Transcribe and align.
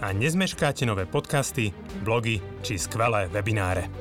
a 0.00 0.16
nezmeškáte 0.16 0.88
nové 0.88 1.04
podcasty, 1.04 1.76
blogy 2.00 2.40
či 2.64 2.80
skvelé 2.80 3.28
webináre. 3.28 3.92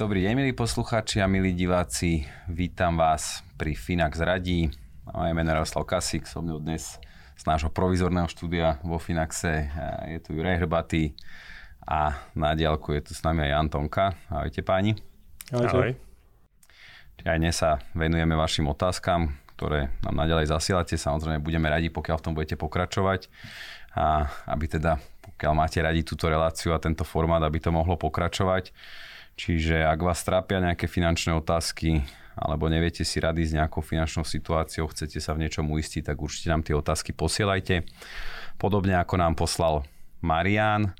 Dobrý 0.00 0.24
deň, 0.24 0.32
milí 0.32 0.52
poslucháči 0.56 1.20
a 1.20 1.28
milí 1.28 1.52
diváci. 1.52 2.24
Vítam 2.48 2.96
vás 2.96 3.44
pri 3.60 3.76
Finax 3.76 4.24
radí. 4.24 4.72
Moje 5.12 5.32
meno 5.36 5.52
je 5.52 5.60
Jaroslav 5.60 5.84
Kasík, 5.84 6.24
som 6.24 6.40
mnou 6.40 6.56
dnes 6.56 6.96
z 7.36 7.42
nášho 7.44 7.68
provizorného 7.68 8.32
štúdia 8.32 8.80
vo 8.80 8.96
Finaxe. 8.96 9.68
Je 10.08 10.18
tu 10.24 10.32
Juraj 10.32 10.64
Hrbatý, 10.64 11.12
a 11.84 12.16
na 12.32 12.56
diálku 12.56 12.96
je 12.96 13.00
tu 13.00 13.12
s 13.12 13.20
nami 13.20 13.44
aj 13.44 13.52
Antonka. 13.60 14.16
Ahojte 14.32 14.64
páni. 14.64 14.96
Ahoj. 15.52 15.96
Aj 17.28 17.36
dnes 17.36 17.56
sa 17.56 17.80
venujeme 17.92 18.36
vašim 18.36 18.68
otázkam, 18.68 19.36
ktoré 19.58 19.90
nám 20.06 20.14
naďalej 20.14 20.54
zasielate. 20.54 20.94
Samozrejme 20.94 21.42
budeme 21.42 21.66
radi, 21.66 21.90
pokiaľ 21.90 22.16
v 22.22 22.24
tom 22.30 22.32
budete 22.38 22.54
pokračovať 22.54 23.26
a 23.98 24.30
aby 24.54 24.70
teda, 24.70 25.02
pokiaľ 25.34 25.52
máte 25.58 25.82
radi 25.82 26.06
túto 26.06 26.30
reláciu 26.30 26.70
a 26.70 26.78
tento 26.78 27.02
formát, 27.02 27.42
aby 27.42 27.58
to 27.58 27.74
mohlo 27.74 27.98
pokračovať. 27.98 28.70
Čiže 29.34 29.82
ak 29.82 29.98
vás 29.98 30.22
trápia 30.22 30.62
nejaké 30.62 30.86
finančné 30.86 31.34
otázky 31.34 32.06
alebo 32.38 32.70
neviete 32.70 33.02
si 33.02 33.18
rady 33.18 33.42
s 33.42 33.52
nejakou 33.58 33.82
finančnou 33.82 34.22
situáciou, 34.22 34.86
chcete 34.94 35.18
sa 35.18 35.34
v 35.34 35.42
niečom 35.42 35.66
uistiť, 35.66 36.06
tak 36.06 36.22
určite 36.22 36.54
nám 36.54 36.62
tie 36.62 36.78
otázky 36.78 37.10
posielajte. 37.10 37.82
Podobne 38.62 38.94
ako 38.94 39.18
nám 39.18 39.34
poslal 39.34 39.82
Marian, 40.22 40.94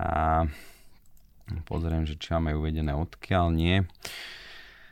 a 0.00 0.44
pozriem, 1.66 2.06
že 2.08 2.16
či 2.16 2.32
máme 2.32 2.56
uvedené 2.56 2.94
odkiaľ, 2.94 3.52
nie. 3.52 3.84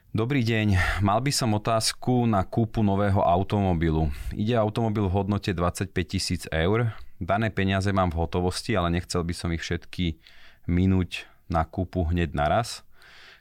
Dobrý 0.08 0.40
deň, 0.40 1.00
mal 1.04 1.20
by 1.20 1.28
som 1.28 1.52
otázku 1.52 2.24
na 2.24 2.40
kúpu 2.40 2.80
nového 2.80 3.20
automobilu. 3.20 4.08
Ide 4.32 4.56
automobil 4.56 5.04
v 5.04 5.12
hodnote 5.12 5.52
25 5.52 5.92
tisíc 6.08 6.48
eur. 6.48 6.96
Dané 7.20 7.52
peniaze 7.52 7.92
mám 7.92 8.08
v 8.08 8.24
hotovosti, 8.24 8.72
ale 8.72 8.88
nechcel 8.88 9.20
by 9.20 9.34
som 9.36 9.52
ich 9.52 9.60
všetky 9.60 10.16
minúť 10.64 11.28
na 11.52 11.60
kúpu 11.68 12.08
hneď 12.08 12.32
naraz. 12.32 12.88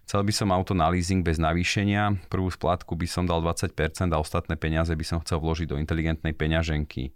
Chcel 0.03 0.27
by 0.27 0.33
som 0.35 0.51
auto 0.51 0.75
na 0.75 0.91
leasing 0.91 1.23
bez 1.23 1.39
navýšenia. 1.39 2.27
Prvú 2.27 2.51
splátku 2.51 2.99
by 2.99 3.07
som 3.07 3.23
dal 3.23 3.39
20% 3.39 3.71
a 4.11 4.19
ostatné 4.19 4.59
peniaze 4.59 4.91
by 4.91 5.05
som 5.07 5.23
chcel 5.23 5.39
vložiť 5.39 5.71
do 5.71 5.79
inteligentnej 5.79 6.35
peňaženky. 6.35 7.15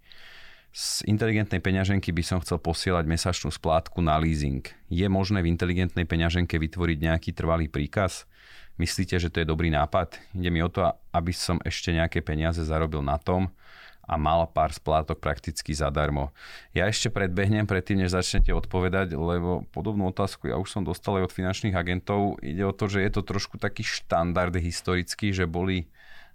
Z 0.71 1.03
inteligentnej 1.11 1.59
peňaženky 1.59 2.15
by 2.15 2.23
som 2.23 2.39
chcel 2.39 2.55
posielať 2.55 3.03
mesačnú 3.03 3.51
splátku 3.51 3.99
na 3.99 4.15
leasing. 4.15 4.63
Je 4.87 5.03
možné 5.11 5.43
v 5.43 5.51
inteligentnej 5.51 6.07
peňaženke 6.07 6.55
vytvoriť 6.55 6.97
nejaký 7.03 7.35
trvalý 7.35 7.67
príkaz? 7.67 8.31
Myslíte, 8.79 9.19
že 9.19 9.31
to 9.31 9.43
je 9.43 9.47
dobrý 9.47 9.67
nápad? 9.73 10.19
Ide 10.35 10.49
mi 10.51 10.63
o 10.63 10.71
to, 10.71 10.87
aby 11.11 11.31
som 11.35 11.59
ešte 11.63 11.91
nejaké 11.91 12.23
peniaze 12.23 12.63
zarobil 12.63 13.03
na 13.03 13.19
tom 13.19 13.51
a 14.07 14.17
mal 14.17 14.49
pár 14.49 14.73
splátok 14.75 15.21
prakticky 15.21 15.71
zadarmo. 15.71 16.33
Ja 16.75 16.89
ešte 16.89 17.13
predbehnem 17.13 17.69
predtým, 17.69 18.01
než 18.01 18.11
začnete 18.11 18.51
odpovedať, 18.51 19.13
lebo 19.13 19.63
podobnú 19.71 20.09
otázku 20.09 20.49
ja 20.49 20.57
už 20.57 20.67
som 20.67 20.83
dostal 20.83 21.21
aj 21.21 21.31
od 21.31 21.35
finančných 21.35 21.77
agentov. 21.77 22.41
Ide 22.41 22.65
o 22.65 22.75
to, 22.75 22.89
že 22.89 23.05
je 23.05 23.11
to 23.13 23.21
trošku 23.21 23.61
taký 23.61 23.85
štandard 23.85 24.51
historický, 24.57 25.31
že 25.31 25.47
boli 25.47 25.87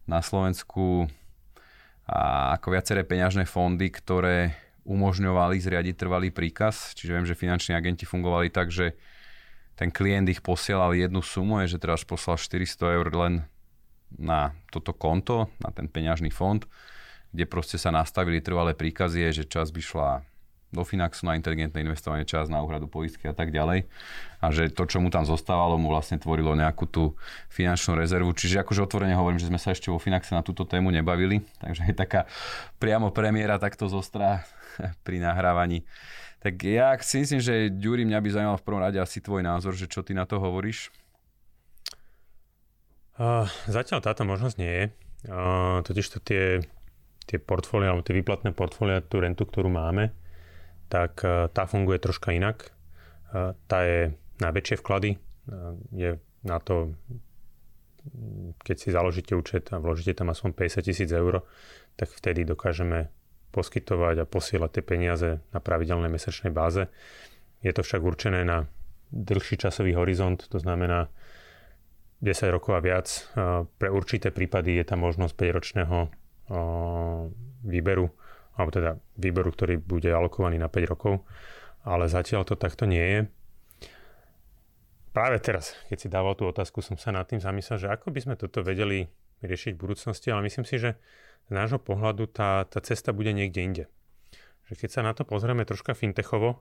na 0.06 0.22
Slovensku 0.22 1.10
a 2.06 2.54
ako 2.54 2.70
viaceré 2.70 3.02
peňažné 3.02 3.50
fondy, 3.50 3.90
ktoré 3.90 4.54
umožňovali 4.86 5.58
zriadiť 5.58 5.94
trvalý 5.98 6.30
príkaz. 6.30 6.94
Čiže 6.94 7.12
viem, 7.12 7.26
že 7.26 7.34
finanční 7.34 7.74
agenti 7.74 8.06
fungovali 8.06 8.54
tak, 8.54 8.70
že 8.70 8.94
ten 9.76 9.92
klient 9.92 10.28
ich 10.32 10.40
posielal 10.40 10.96
jednu 10.96 11.20
sumu, 11.20 11.60
je, 11.64 11.76
že 11.76 11.82
teraz 11.84 12.02
poslal 12.02 12.40
400 12.40 12.96
eur 12.96 13.08
len 13.12 13.34
na 14.16 14.56
toto 14.72 14.96
konto, 14.96 15.52
na 15.60 15.68
ten 15.70 15.86
peňažný 15.86 16.32
fond, 16.32 16.64
kde 17.30 17.44
proste 17.44 17.76
sa 17.76 17.92
nastavili 17.92 18.40
trvalé 18.40 18.72
príkazy, 18.72 19.28
že 19.36 19.44
čas 19.44 19.68
by 19.68 19.80
šla 19.84 20.10
do 20.74 20.82
Finaxu 20.82 21.24
na 21.24 21.38
inteligentné 21.38 21.80
investovanie, 21.80 22.26
čas 22.26 22.50
na 22.50 22.58
úhradu 22.60 22.90
poistky 22.90 23.30
a 23.30 23.34
tak 23.34 23.54
ďalej. 23.54 23.86
A 24.42 24.46
že 24.50 24.68
to, 24.68 24.84
čo 24.84 24.98
mu 24.98 25.08
tam 25.08 25.22
zostávalo, 25.22 25.78
mu 25.78 25.88
vlastne 25.88 26.18
tvorilo 26.18 26.52
nejakú 26.58 26.84
tú 26.90 27.14
finančnú 27.48 27.96
rezervu. 27.96 28.34
Čiže 28.34 28.66
akože 28.66 28.84
otvorene 28.84 29.14
hovorím, 29.14 29.38
že 29.38 29.48
sme 29.48 29.62
sa 29.62 29.72
ešte 29.72 29.88
vo 29.88 30.02
Finaxe 30.02 30.34
na 30.34 30.42
túto 30.42 30.66
tému 30.66 30.90
nebavili, 30.90 31.46
takže 31.62 31.86
je 31.86 31.94
taká 31.94 32.26
priamo 32.82 33.14
premiéra 33.14 33.56
takto 33.62 33.86
zostrá 33.86 34.44
pri 35.06 35.22
nahrávaní. 35.22 35.86
Tak 36.44 36.62
ja 36.62 36.94
si 37.00 37.24
myslím, 37.24 37.40
že 37.40 37.72
Ďuri, 37.72 38.04
mňa 38.06 38.20
by 38.22 38.28
zaujímal 38.28 38.58
v 38.60 38.66
prvom 38.66 38.82
rade 38.82 38.98
asi 39.00 39.24
tvoj 39.24 39.42
názor, 39.42 39.74
že 39.74 39.90
čo 39.90 40.04
ty 40.04 40.12
na 40.12 40.28
to 40.28 40.38
hovoríš? 40.38 40.94
Uh, 43.16 43.48
zatiaľ 43.64 44.04
táto 44.04 44.28
možnosť 44.28 44.56
nie 44.60 44.72
je. 44.76 44.84
Uh, 45.26 45.80
totiž 45.80 46.06
to 46.12 46.18
tie, 46.20 46.60
tie 47.24 47.40
portfólia, 47.40 47.90
alebo 47.90 48.04
tie 48.04 48.12
výplatné 48.12 48.52
portfólia, 48.52 49.00
tú 49.00 49.24
rentu, 49.24 49.48
ktorú 49.48 49.72
máme, 49.72 50.12
tak 50.88 51.22
e, 51.22 51.50
tá 51.50 51.66
funguje 51.66 51.98
troška 51.98 52.32
inak. 52.32 52.70
E, 53.34 53.54
tá 53.66 53.78
je 53.82 54.14
na 54.38 54.48
väčšie 54.54 54.78
vklady, 54.80 55.10
e, 55.14 55.18
je 55.94 56.10
na 56.46 56.58
to, 56.62 56.94
keď 58.62 58.76
si 58.78 58.88
založíte 58.94 59.34
účet 59.34 59.74
a 59.74 59.82
vložíte 59.82 60.14
tam 60.14 60.30
aspoň 60.30 60.54
50 60.54 60.86
tisíc 60.86 61.10
eur, 61.10 61.42
tak 61.98 62.06
vtedy 62.14 62.46
dokážeme 62.46 63.10
poskytovať 63.50 64.22
a 64.22 64.28
posielať 64.28 64.70
tie 64.78 64.84
peniaze 64.84 65.30
na 65.50 65.58
pravidelnej 65.58 66.12
mesačnej 66.12 66.54
báze. 66.54 66.86
Je 67.66 67.72
to 67.74 67.82
však 67.82 67.98
určené 68.04 68.46
na 68.46 68.70
dlhší 69.10 69.58
časový 69.58 69.98
horizont, 69.98 70.38
to 70.38 70.58
znamená 70.62 71.10
10 72.22 72.52
rokov 72.52 72.78
a 72.78 72.84
viac. 72.84 73.08
Pre 73.66 73.88
určité 73.90 74.30
prípady 74.30 74.76
je 74.78 74.84
tam 74.86 75.02
možnosť 75.02 75.34
5-ročného 75.34 75.98
výberu 77.64 78.06
alebo 78.56 78.72
teda 78.72 78.96
výberu, 79.20 79.52
ktorý 79.52 79.76
bude 79.76 80.08
alokovaný 80.08 80.56
na 80.56 80.72
5 80.72 80.92
rokov, 80.92 81.22
ale 81.84 82.08
zatiaľ 82.08 82.48
to 82.48 82.56
takto 82.56 82.88
nie 82.88 83.04
je. 83.04 83.20
Práve 85.12 85.40
teraz, 85.40 85.72
keď 85.88 85.96
si 85.96 86.08
dával 86.12 86.36
tú 86.36 86.44
otázku, 86.44 86.84
som 86.84 87.00
sa 87.00 87.08
nad 87.08 87.24
tým 87.24 87.40
zamyslel, 87.40 87.80
že 87.80 87.88
ako 87.88 88.12
by 88.12 88.20
sme 88.20 88.34
toto 88.36 88.60
vedeli 88.60 89.08
riešiť 89.40 89.76
v 89.76 89.80
budúcnosti, 89.80 90.28
ale 90.28 90.44
myslím 90.44 90.68
si, 90.68 90.76
že 90.76 90.96
z 91.48 91.50
nášho 91.52 91.80
pohľadu 91.80 92.28
tá, 92.28 92.68
tá 92.68 92.80
cesta 92.84 93.16
bude 93.16 93.32
niekde 93.32 93.60
inde. 93.64 93.84
Že 94.68 94.74
keď 94.84 94.90
sa 94.92 95.00
na 95.06 95.12
to 95.16 95.22
pozrieme 95.22 95.64
troška 95.64 95.94
fintechovo, 95.94 96.60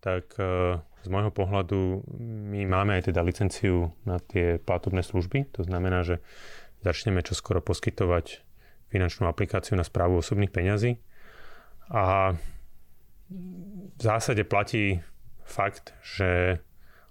tak 0.00 0.34
e, 0.38 0.78
z 0.82 1.08
môjho 1.08 1.30
pohľadu 1.30 2.06
my 2.50 2.64
máme 2.66 2.98
aj 2.98 3.12
teda 3.12 3.20
licenciu 3.22 3.92
na 4.02 4.18
tie 4.18 4.58
platobné 4.58 5.04
služby, 5.06 5.52
to 5.54 5.62
znamená, 5.62 6.02
že 6.02 6.22
začneme 6.82 7.22
čoskoro 7.22 7.62
poskytovať 7.62 8.42
finančnú 8.90 9.26
aplikáciu 9.26 9.74
na 9.74 9.84
správu 9.84 10.22
osobných 10.22 10.54
peňazí 10.54 10.98
a 11.90 12.34
v 13.30 14.00
zásade 14.02 14.42
platí 14.46 15.02
fakt, 15.42 15.94
že 16.02 16.58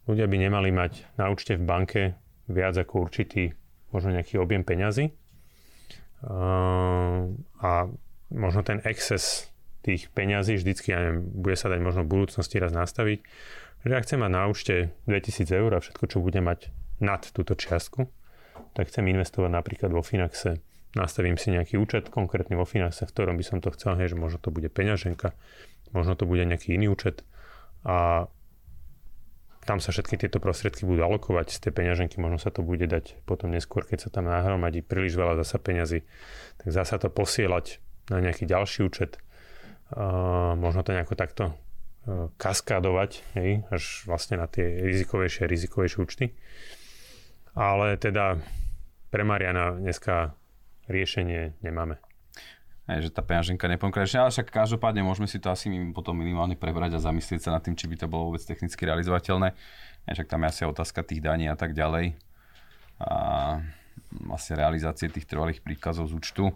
ľudia 0.07 0.27
by 0.27 0.37
nemali 0.37 0.69
mať 0.71 1.17
na 1.19 1.31
účte 1.31 1.55
v 1.55 1.63
banke 1.63 2.01
viac 2.47 2.75
ako 2.77 3.09
určitý 3.09 3.51
možno 3.91 4.11
nejaký 4.15 4.39
objem 4.39 4.63
peňazí. 4.63 5.11
A 7.59 7.71
možno 8.31 8.61
ten 8.63 8.79
excess 8.83 9.51
tých 9.85 10.09
peňazí 10.11 10.57
vždycky, 10.57 10.91
ja 10.91 10.99
neviem, 11.03 11.29
bude 11.29 11.55
sa 11.55 11.69
dať 11.69 11.79
možno 11.79 12.01
v 12.03 12.11
budúcnosti 12.17 12.57
raz 12.57 12.73
nastaviť, 12.73 13.19
že 13.85 13.93
ak 13.93 14.05
chcem 14.09 14.17
mať 14.17 14.31
na 14.33 14.49
účte 14.49 14.89
2000 15.05 15.45
eur 15.53 15.71
a 15.77 15.83
všetko, 15.83 16.03
čo 16.09 16.17
bude 16.25 16.41
mať 16.41 16.73
nad 16.97 17.21
túto 17.21 17.53
čiastku, 17.53 18.09
tak 18.73 18.89
chcem 18.89 19.05
investovať 19.13 19.51
napríklad 19.53 19.93
vo 19.93 20.01
Finaxe 20.01 20.57
nastavím 20.95 21.35
si 21.35 21.51
nejaký 21.51 21.75
účet 21.75 22.07
konkrétny 22.09 22.55
vo 22.55 22.63
finanse, 22.63 23.03
v 23.03 23.11
ktorom 23.11 23.35
by 23.35 23.43
som 23.43 23.59
to 23.59 23.69
chcel, 23.75 23.99
hej, 23.99 24.15
že 24.15 24.17
možno 24.17 24.39
to 24.39 24.49
bude 24.49 24.71
peňaženka, 24.71 25.35
možno 25.91 26.15
to 26.15 26.23
bude 26.23 26.47
nejaký 26.47 26.79
iný 26.79 26.89
účet 26.91 27.27
a 27.83 28.27
tam 29.65 29.81
sa 29.81 29.89
všetky 29.89 30.21
tieto 30.21 30.37
prostriedky 30.37 30.85
budú 30.85 31.01
alokovať 31.01 31.49
z 31.49 31.57
tej 31.67 31.71
peňaženky, 31.73 32.21
možno 32.21 32.37
sa 32.37 32.53
to 32.53 32.61
bude 32.61 32.85
dať 32.85 33.17
potom 33.25 33.49
neskôr, 33.49 33.81
keď 33.81 34.07
sa 34.07 34.09
tam 34.13 34.29
nahromadí 34.29 34.85
príliš 34.85 35.17
veľa 35.17 35.41
zasa 35.41 35.57
peňazí, 35.57 36.05
tak 36.61 36.67
zasa 36.69 37.01
to 37.01 37.09
posielať 37.09 37.81
na 38.13 38.21
nejaký 38.21 38.45
ďalší 38.45 38.85
účet, 38.85 39.17
možno 40.61 40.85
to 40.85 40.93
nejako 40.93 41.17
takto 41.17 41.43
uh, 41.49 42.29
kaskádovať, 42.37 43.25
hej, 43.33 43.65
až 43.73 44.05
vlastne 44.05 44.37
na 44.37 44.45
tie 44.45 44.85
rizikovejšie 44.85 45.45
a 45.45 45.51
rizikovejšie 45.51 45.97
účty. 45.97 46.25
Ale 47.57 47.97
teda 47.97 48.37
pre 49.09 49.23
Mariana 49.25 49.73
dneska 49.73 50.37
riešenie 50.87 51.57
nemáme. 51.61 51.97
Hej, 52.85 53.09
že 53.09 53.17
tá 53.17 53.25
peňaženka 53.25 53.65
neponúka. 53.65 54.05
Ale 54.05 54.29
však 54.29 54.53
každopádne 54.53 55.01
môžeme 55.01 55.25
si 55.25 55.41
to 55.41 55.49
asi 55.49 55.73
potom 55.89 56.13
minimálne 56.21 56.53
prebrať 56.53 56.97
a 56.97 56.99
zamyslieť 57.01 57.49
sa 57.49 57.57
nad 57.57 57.65
tým, 57.65 57.73
či 57.73 57.89
by 57.89 57.97
to 57.97 58.05
bolo 58.05 58.29
vôbec 58.29 58.45
technicky 58.45 58.85
realizovateľné. 58.85 59.57
Hej, 60.05 60.13
však 60.21 60.29
tam 60.29 60.45
je 60.45 60.47
asi 60.53 60.61
otázka 60.69 61.01
tých 61.01 61.25
daní 61.25 61.49
a 61.49 61.57
tak 61.57 61.73
ďalej. 61.73 62.13
A 63.01 63.09
vlastne 64.21 64.53
realizácie 64.61 65.09
tých 65.09 65.25
trvalých 65.25 65.65
príkazov 65.65 66.13
z 66.13 66.13
účtu. 66.13 66.53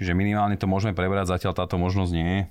Čiže 0.00 0.16
minimálne 0.16 0.56
to 0.56 0.64
môžeme 0.64 0.96
prebrať, 0.96 1.36
zatiaľ 1.36 1.52
táto 1.52 1.76
možnosť 1.76 2.12
nie 2.16 2.24
je. 2.24 2.42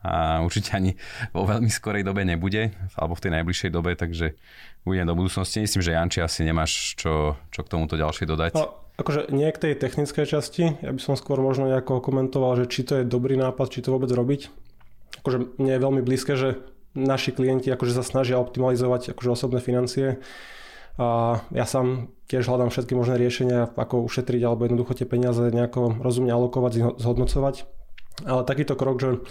A 0.00 0.40
určite 0.40 0.72
ani 0.76 0.96
vo 1.32 1.44
veľmi 1.44 1.68
skorej 1.68 2.00
dobe 2.04 2.24
nebude, 2.24 2.72
alebo 2.96 3.12
v 3.16 3.24
tej 3.24 3.32
najbližšej 3.36 3.70
dobe, 3.72 3.92
takže 3.96 4.32
budem 4.80 5.04
do 5.04 5.12
budúcnosti. 5.12 5.60
Myslím, 5.60 5.84
že 5.84 5.92
Janči 5.92 6.18
asi 6.24 6.40
nemáš 6.40 6.96
čo, 6.96 7.36
čo 7.52 7.60
k 7.60 7.68
tomuto 7.68 8.00
ďalšie 8.00 8.24
dodať. 8.24 8.56
No, 8.56 8.79
akože 9.00 9.32
nie 9.32 9.48
k 9.48 9.58
tej 9.58 9.72
technickej 9.80 10.26
časti, 10.28 10.76
ja 10.84 10.90
by 10.92 11.00
som 11.00 11.16
skôr 11.16 11.40
možno 11.40 11.66
nejako 11.72 12.04
komentoval, 12.04 12.60
že 12.60 12.68
či 12.68 12.84
to 12.84 13.00
je 13.00 13.08
dobrý 13.08 13.40
nápad, 13.40 13.72
či 13.72 13.80
to 13.80 13.96
vôbec 13.96 14.12
robiť. 14.12 14.52
Akože 15.24 15.56
mne 15.56 15.72
je 15.74 15.84
veľmi 15.84 16.02
blízke, 16.04 16.36
že 16.36 16.60
naši 16.92 17.32
klienti 17.32 17.70
akože 17.72 17.96
sa 17.96 18.04
snažia 18.04 18.36
optimalizovať 18.36 19.16
akože 19.16 19.30
osobné 19.32 19.64
financie. 19.64 20.20
A 21.00 21.40
ja 21.54 21.64
sám 21.64 22.12
tiež 22.28 22.44
hľadám 22.44 22.68
všetky 22.68 22.92
možné 22.92 23.16
riešenia, 23.16 23.72
ako 23.72 24.04
ušetriť 24.04 24.42
alebo 24.44 24.68
jednoducho 24.68 24.92
tie 24.92 25.08
peniaze 25.08 25.48
nejako 25.48 25.96
rozumne 26.02 26.34
alokovať, 26.34 27.00
zhodnocovať. 27.00 27.64
Ale 28.26 28.44
takýto 28.44 28.76
krok, 28.76 29.00
že 29.00 29.24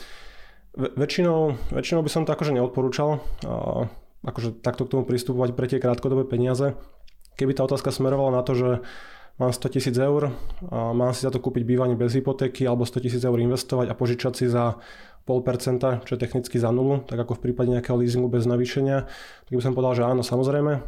väčšinou, 0.74 1.60
väčšinou 1.70 2.02
by 2.02 2.10
som 2.10 2.24
to 2.26 2.34
akože 2.34 2.58
neodporúčal, 2.58 3.22
a 3.46 3.86
akože 4.26 4.60
takto 4.66 4.88
k 4.88 4.92
tomu 4.98 5.04
pristupovať 5.06 5.50
pre 5.54 5.70
tie 5.70 5.80
krátkodobé 5.80 6.26
peniaze. 6.26 6.74
Keby 7.38 7.56
tá 7.56 7.64
otázka 7.64 7.94
smerovala 7.94 8.40
na 8.40 8.44
to, 8.44 8.52
že 8.58 8.70
mám 9.40 9.56
100 9.56 9.76
tisíc 9.80 9.96
eur 9.96 10.36
mám 10.70 11.16
si 11.16 11.24
za 11.24 11.32
to 11.32 11.40
kúpiť 11.40 11.64
bývanie 11.64 11.96
bez 11.96 12.14
hypotéky 12.14 12.68
alebo 12.68 12.84
100 12.84 13.00
tisíc 13.08 13.24
eur 13.24 13.40
investovať 13.40 13.88
a 13.90 13.98
požičať 13.98 14.34
si 14.36 14.46
za 14.52 14.78
0,5%, 15.30 16.10
čo 16.10 16.12
je 16.18 16.20
technicky 16.20 16.58
za 16.58 16.74
nulu, 16.74 17.06
tak 17.06 17.22
ako 17.22 17.38
v 17.38 17.44
prípade 17.50 17.70
nejakého 17.70 18.02
leasingu 18.02 18.34
bez 18.34 18.50
navýšenia, 18.50 19.06
tak 19.46 19.54
by 19.54 19.62
som 19.62 19.78
povedal, 19.78 19.94
že 19.94 20.04
áno, 20.10 20.26
samozrejme, 20.26 20.82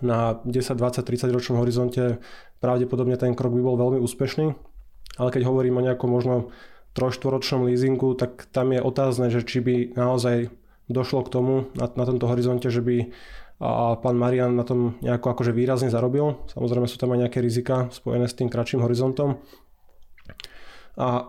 na 0.00 0.38
10, 0.46 0.78
20, 0.78 1.02
30 1.02 1.34
ročnom 1.34 1.58
horizonte 1.58 2.22
pravdepodobne 2.62 3.18
ten 3.18 3.34
krok 3.34 3.52
by 3.52 3.60
bol 3.60 3.76
veľmi 3.76 3.98
úspešný, 3.98 4.46
ale 5.18 5.28
keď 5.34 5.42
hovorím 5.44 5.82
o 5.82 5.84
nejakom 5.84 6.06
možno 6.06 6.54
3-4 6.94 7.66
leasingu, 7.66 8.14
tak 8.14 8.46
tam 8.54 8.70
je 8.70 8.80
otázne, 8.80 9.28
že 9.28 9.42
či 9.42 9.58
by 9.58 9.74
naozaj 9.98 10.54
došlo 10.90 11.26
k 11.26 11.32
tomu 11.34 11.54
na, 11.74 11.90
na 11.90 12.04
tomto 12.06 12.26
horizonte, 12.30 12.70
že 12.70 12.82
by 12.82 13.10
a 13.60 13.92
pán 14.00 14.16
Marian 14.16 14.56
na 14.56 14.64
tom 14.64 14.96
nejako 15.04 15.36
akože 15.36 15.52
výrazne 15.52 15.92
zarobil. 15.92 16.40
Samozrejme 16.48 16.88
sú 16.88 16.96
tam 16.96 17.12
aj 17.12 17.28
nejaké 17.28 17.44
rizika 17.44 17.92
spojené 17.92 18.24
s 18.24 18.32
tým 18.32 18.48
kratším 18.48 18.80
horizontom. 18.80 19.36
A 20.96 21.28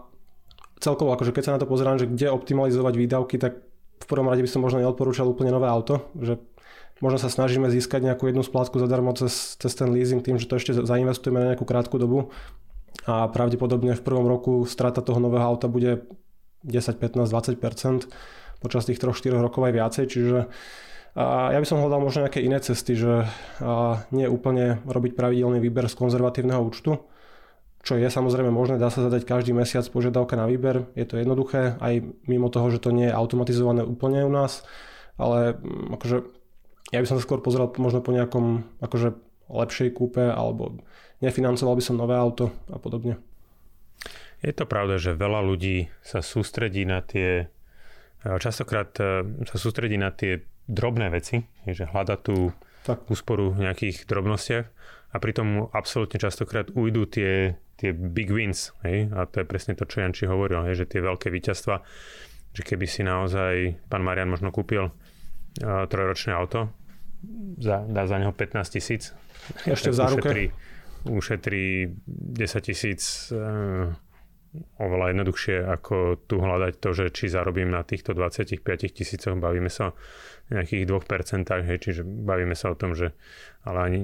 celkovo, 0.80 1.12
akože 1.12 1.36
keď 1.36 1.44
sa 1.44 1.54
na 1.56 1.60
to 1.60 1.68
pozerám, 1.68 2.00
že 2.00 2.08
kde 2.08 2.32
optimalizovať 2.32 2.94
výdavky, 2.96 3.36
tak 3.36 3.60
v 4.02 4.06
prvom 4.08 4.32
rade 4.32 4.42
by 4.42 4.50
som 4.50 4.64
možno 4.64 4.80
neodporúčal 4.80 5.28
úplne 5.28 5.52
nové 5.52 5.68
auto, 5.68 6.08
že 6.18 6.40
možno 7.04 7.20
sa 7.20 7.28
snažíme 7.28 7.68
získať 7.68 8.08
nejakú 8.08 8.32
jednu 8.32 8.48
splátku 8.48 8.80
zadarmo 8.80 9.12
cez, 9.12 9.60
cez 9.60 9.76
ten 9.76 9.92
leasing 9.92 10.24
tým, 10.24 10.40
že 10.40 10.48
to 10.48 10.56
ešte 10.56 10.72
zainvestujeme 10.74 11.38
na 11.38 11.48
nejakú 11.54 11.68
krátku 11.68 12.00
dobu 12.00 12.32
a 13.06 13.28
pravdepodobne 13.28 13.98
v 13.98 14.06
prvom 14.06 14.26
roku 14.30 14.64
strata 14.70 15.04
toho 15.04 15.20
nového 15.20 15.44
auta 15.44 15.66
bude 15.68 16.06
10, 16.64 17.02
15, 17.02 17.28
20% 17.28 18.08
počas 18.62 18.86
tých 18.86 19.02
3-4 19.02 19.42
rokov 19.42 19.66
aj 19.66 19.74
viacej, 19.74 20.06
čiže 20.06 20.40
a 21.12 21.52
ja 21.52 21.60
by 21.60 21.68
som 21.68 21.84
hľadal 21.84 22.00
možno 22.00 22.24
nejaké 22.24 22.40
iné 22.40 22.64
cesty, 22.64 22.96
že 22.96 23.28
nie 24.16 24.28
úplne 24.32 24.80
robiť 24.88 25.20
pravidelný 25.20 25.60
výber 25.60 25.92
z 25.92 26.00
konzervatívneho 26.00 26.64
účtu, 26.64 27.04
čo 27.82 27.98
je 27.98 28.08
samozrejme 28.08 28.54
možné, 28.54 28.78
dá 28.78 28.94
sa 28.94 29.02
zadať 29.02 29.26
každý 29.26 29.58
mesiac 29.58 29.82
požiadavka 29.90 30.38
na 30.38 30.46
výber, 30.46 30.86
je 30.94 31.06
to 31.06 31.18
jednoduché, 31.18 31.82
aj 31.82 32.06
mimo 32.30 32.48
toho, 32.54 32.70
že 32.70 32.80
to 32.80 32.94
nie 32.94 33.10
je 33.10 33.18
automatizované 33.18 33.82
úplne 33.82 34.22
u 34.22 34.32
nás, 34.32 34.62
ale 35.18 35.58
mm, 35.58 35.98
akože 35.98 36.18
ja 36.94 37.00
by 37.02 37.08
som 37.10 37.18
sa 37.18 37.26
skôr 37.26 37.42
pozeral 37.42 37.74
možno 37.82 38.06
po 38.06 38.14
nejakom 38.14 38.68
akože 38.84 39.18
lepšej 39.50 39.90
kúpe 39.98 40.30
alebo 40.30 40.80
nefinancoval 41.20 41.76
by 41.76 41.84
som 41.84 41.98
nové 41.98 42.16
auto 42.16 42.54
a 42.70 42.78
podobne. 42.78 43.18
Je 44.42 44.54
to 44.54 44.66
pravda, 44.66 44.98
že 44.98 45.18
veľa 45.18 45.42
ľudí 45.46 45.90
sa 46.02 46.22
sústredí 46.22 46.86
na 46.86 47.02
tie 47.02 47.50
častokrát 48.22 48.94
e, 48.98 49.26
sa 49.46 49.58
sústredí 49.58 49.98
na 49.98 50.10
tie 50.14 50.42
drobné 50.70 51.10
veci, 51.10 51.46
že 51.66 51.90
hľada 51.90 52.18
tú 52.18 52.54
tak. 52.86 53.06
úsporu 53.10 53.54
v 53.54 53.70
nejakých 53.70 54.06
drobnostiach 54.06 54.68
a 55.12 55.16
pritom 55.20 55.70
absolútne 55.76 56.18
častokrát 56.18 56.72
ujdu 56.72 57.04
tie, 57.06 57.60
tie 57.76 57.92
big 57.92 58.32
wins. 58.32 58.72
Hej? 58.88 59.12
A 59.12 59.28
to 59.28 59.44
je 59.44 59.50
presne 59.50 59.76
to, 59.76 59.84
čo 59.84 60.02
Janči 60.02 60.26
hovoril, 60.30 60.64
hej? 60.70 60.86
že 60.86 60.90
tie 60.90 61.04
veľké 61.04 61.28
víťazstva, 61.28 61.84
že 62.56 62.62
keby 62.64 62.86
si 62.88 63.04
naozaj 63.04 63.84
pán 63.92 64.04
Marian 64.04 64.32
možno 64.32 64.50
kúpil 64.56 64.88
uh, 64.88 65.84
trojročné 65.88 66.32
auto, 66.32 66.72
za, 67.62 67.86
dá 67.86 68.10
za 68.10 68.18
neho 68.18 68.34
15 68.34 68.66
tisíc. 68.74 69.14
Ešte 69.66 69.94
v 69.94 69.96
záruke? 69.96 70.30
Ušetrí, 70.30 70.46
ušetrí 71.06 71.66
10 72.08 72.66
tisíc 72.66 73.30
uh, 73.30 73.94
oveľa 74.80 75.16
jednoduchšie 75.16 75.64
ako 75.64 76.28
tu 76.28 76.44
hľadať 76.44 76.74
to, 76.84 76.90
že 76.92 77.06
či 77.16 77.32
zarobím 77.32 77.72
na 77.72 77.88
týchto 77.88 78.12
25 78.12 78.60
tisícoch, 78.92 79.40
bavíme 79.40 79.72
sa 79.72 79.92
o 79.92 79.98
nejakých 80.52 80.84
2%, 80.84 81.68
hej, 81.68 81.78
čiže 81.80 82.02
bavíme 82.04 82.56
sa 82.56 82.76
o 82.76 82.76
tom, 82.76 82.92
že 82.92 83.16
ale 83.64 83.80
ani, 83.80 84.00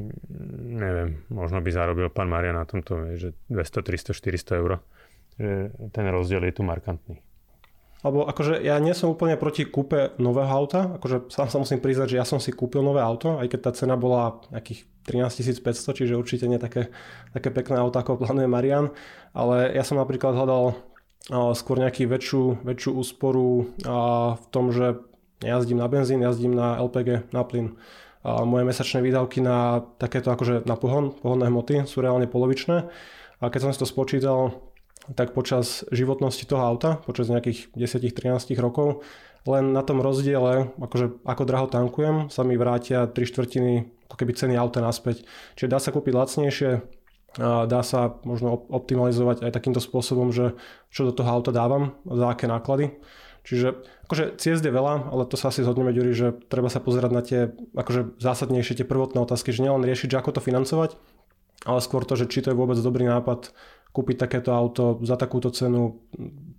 neviem, 0.80 1.28
možno 1.28 1.60
by 1.60 1.70
zarobil 1.70 2.08
pán 2.08 2.32
Maria 2.32 2.56
na 2.56 2.64
tomto, 2.64 3.20
že 3.20 3.36
200, 3.52 4.16
300, 4.16 4.16
400 4.16 4.62
eur, 4.64 4.80
že 5.36 5.76
ten 5.92 6.06
rozdiel 6.08 6.48
je 6.48 6.56
tu 6.56 6.64
markantný. 6.64 7.20
Lebo 8.06 8.30
akože 8.30 8.62
ja 8.62 8.78
nie 8.78 8.94
som 8.94 9.12
úplne 9.12 9.36
proti 9.36 9.66
kúpe 9.66 10.16
nového 10.22 10.48
auta, 10.48 10.96
akože 11.02 11.34
sám 11.34 11.50
sa 11.50 11.58
musím 11.58 11.82
priznať, 11.82 12.14
že 12.14 12.20
ja 12.22 12.26
som 12.30 12.40
si 12.40 12.54
kúpil 12.54 12.80
nové 12.80 13.02
auto, 13.02 13.42
aj 13.42 13.52
keď 13.52 13.60
tá 13.60 13.72
cena 13.74 13.98
bola 13.98 14.40
nejakých 14.54 14.86
13 15.08 15.64
500, 15.64 15.98
čiže 15.98 16.20
určite 16.20 16.52
nie 16.52 16.60
také, 16.60 16.92
také 17.32 17.48
pekné 17.50 17.80
auto, 17.80 18.04
ako 18.04 18.20
plánuje 18.20 18.52
Marian, 18.52 18.92
ale 19.32 19.72
ja 19.72 19.88
som 19.88 19.96
napríklad 19.96 20.36
hľadal 20.36 20.76
skôr 21.56 21.80
nejakú 21.80 22.08
väčšiu, 22.08 22.68
väčšiu 22.68 22.92
úsporu 22.92 23.72
v 24.36 24.46
tom, 24.52 24.76
že 24.76 25.00
jazdím 25.40 25.80
na 25.80 25.88
benzín, 25.88 26.20
jazdím 26.20 26.56
na 26.56 26.76
LPG, 26.84 27.32
na 27.32 27.44
plyn. 27.48 27.80
Moje 28.24 28.64
mesačné 28.68 29.00
výdavky 29.00 29.40
na 29.40 29.88
takéto 30.00 30.32
akože 30.32 30.68
na 30.68 30.76
pohon, 30.76 31.16
pohonné 31.16 31.48
hmoty 31.48 31.88
sú 31.88 32.04
reálne 32.04 32.28
polovičné. 32.28 32.92
A 33.40 33.44
keď 33.48 33.60
som 33.64 33.72
si 33.72 33.80
to 33.80 33.88
spočítal, 33.88 34.60
tak 35.16 35.32
počas 35.32 35.88
životnosti 35.88 36.44
toho 36.44 36.60
auta, 36.60 37.00
počas 37.00 37.32
nejakých 37.32 37.72
10-13 37.76 38.60
rokov, 38.60 39.08
len 39.48 39.72
na 39.72 39.80
tom 39.80 40.04
rozdiele, 40.04 40.76
akože 40.76 41.24
ako 41.24 41.44
draho 41.48 41.68
tankujem, 41.72 42.28
sa 42.28 42.44
mi 42.44 42.60
vrátia 42.60 43.08
3 43.08 43.16
štvrtiny 43.16 43.74
ako 44.08 44.16
keby 44.16 44.32
ceny 44.34 44.56
auta 44.56 44.80
naspäť. 44.80 45.28
Čiže 45.60 45.72
dá 45.72 45.80
sa 45.84 45.92
kúpiť 45.92 46.16
lacnejšie, 46.16 46.72
dá 47.44 47.82
sa 47.84 48.18
možno 48.24 48.66
optimalizovať 48.72 49.46
aj 49.46 49.52
takýmto 49.52 49.84
spôsobom, 49.84 50.34
že 50.34 50.58
čo 50.90 51.06
do 51.06 51.14
toho 51.14 51.30
auta 51.30 51.52
dávam, 51.54 52.00
za 52.08 52.32
aké 52.32 52.48
náklady. 52.50 52.96
Čiže 53.48 53.80
akože 54.10 54.36
ciest 54.36 54.60
je 54.60 54.74
veľa, 54.76 55.08
ale 55.08 55.24
to 55.24 55.40
sa 55.40 55.48
asi 55.48 55.64
zhodneme, 55.64 55.96
Ďuri, 55.96 56.12
že 56.12 56.36
treba 56.52 56.68
sa 56.68 56.84
pozerať 56.84 57.12
na 57.16 57.24
tie 57.24 57.56
akože 57.80 58.20
zásadnejšie, 58.20 58.84
tie 58.84 58.88
prvotné 58.88 59.24
otázky, 59.24 59.56
že 59.56 59.64
nielen 59.64 59.88
riešiť, 59.88 60.12
že 60.12 60.20
ako 60.20 60.36
to 60.36 60.42
financovať, 60.44 61.00
ale 61.64 61.80
skôr 61.80 62.04
to, 62.04 62.20
že 62.20 62.28
či 62.28 62.44
to 62.44 62.52
je 62.52 62.60
vôbec 62.60 62.76
dobrý 62.76 63.08
nápad 63.08 63.56
kúpiť 63.96 64.20
takéto 64.20 64.52
auto 64.52 65.00
za 65.00 65.16
takúto 65.16 65.48
cenu 65.48 66.04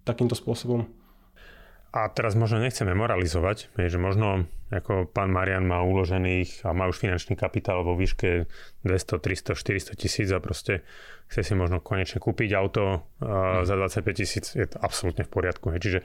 takýmto 0.09 0.33
spôsobom. 0.33 0.89
A 1.89 2.13
teraz 2.13 2.37
možno 2.37 2.61
nechceme 2.61 2.93
moralizovať, 2.93 3.73
že 3.73 3.97
možno 3.97 4.45
ako 4.69 5.09
pán 5.09 5.33
Marian 5.33 5.65
má 5.65 5.81
uložených 5.81 6.69
a 6.69 6.77
má 6.77 6.85
už 6.85 7.01
finančný 7.01 7.33
kapitál 7.33 7.81
vo 7.81 7.97
výške 7.97 8.45
200, 8.85 9.17
300, 9.17 9.57
400 9.57 9.97
tisíc 9.97 10.29
a 10.29 10.37
proste 10.45 10.85
chce 11.33 11.41
si 11.41 11.55
možno 11.57 11.81
konečne 11.81 12.21
kúpiť 12.21 12.53
auto 12.53 13.09
a 13.25 13.65
za 13.65 13.75
25 13.81 14.05
tisíc, 14.13 14.53
je 14.53 14.69
to 14.69 14.77
absolútne 14.85 15.25
v 15.25 15.33
poriadku. 15.33 15.73
Čiže 15.73 16.05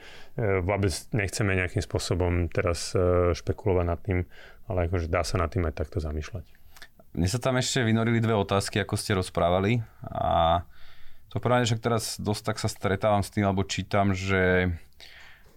vôbec 0.64 0.92
nechceme 1.12 1.52
nejakým 1.52 1.84
spôsobom 1.84 2.48
teraz 2.48 2.96
e, 2.96 3.36
špekulovať 3.36 3.84
nad 3.84 4.00
tým, 4.00 4.24
ale 4.72 4.88
akože 4.88 5.12
dá 5.12 5.20
sa 5.20 5.36
nad 5.36 5.52
tým 5.52 5.68
aj 5.68 5.84
takto 5.84 6.00
zamýšľať. 6.00 6.48
Mne 7.20 7.28
sa 7.28 7.36
tam 7.36 7.60
ešte 7.60 7.84
vynorili 7.84 8.24
dve 8.24 8.32
otázky, 8.32 8.80
ako 8.80 8.96
ste 8.96 9.20
rozprávali 9.20 9.84
a 10.08 10.64
to 11.28 11.42
práve, 11.42 11.66
že 11.66 11.82
teraz 11.82 12.16
dosť 12.16 12.42
tak 12.48 12.56
sa 12.62 12.70
stretávam 12.70 13.20
s 13.20 13.28
tým, 13.28 13.44
alebo 13.44 13.66
čítam, 13.66 14.14
že 14.14 14.70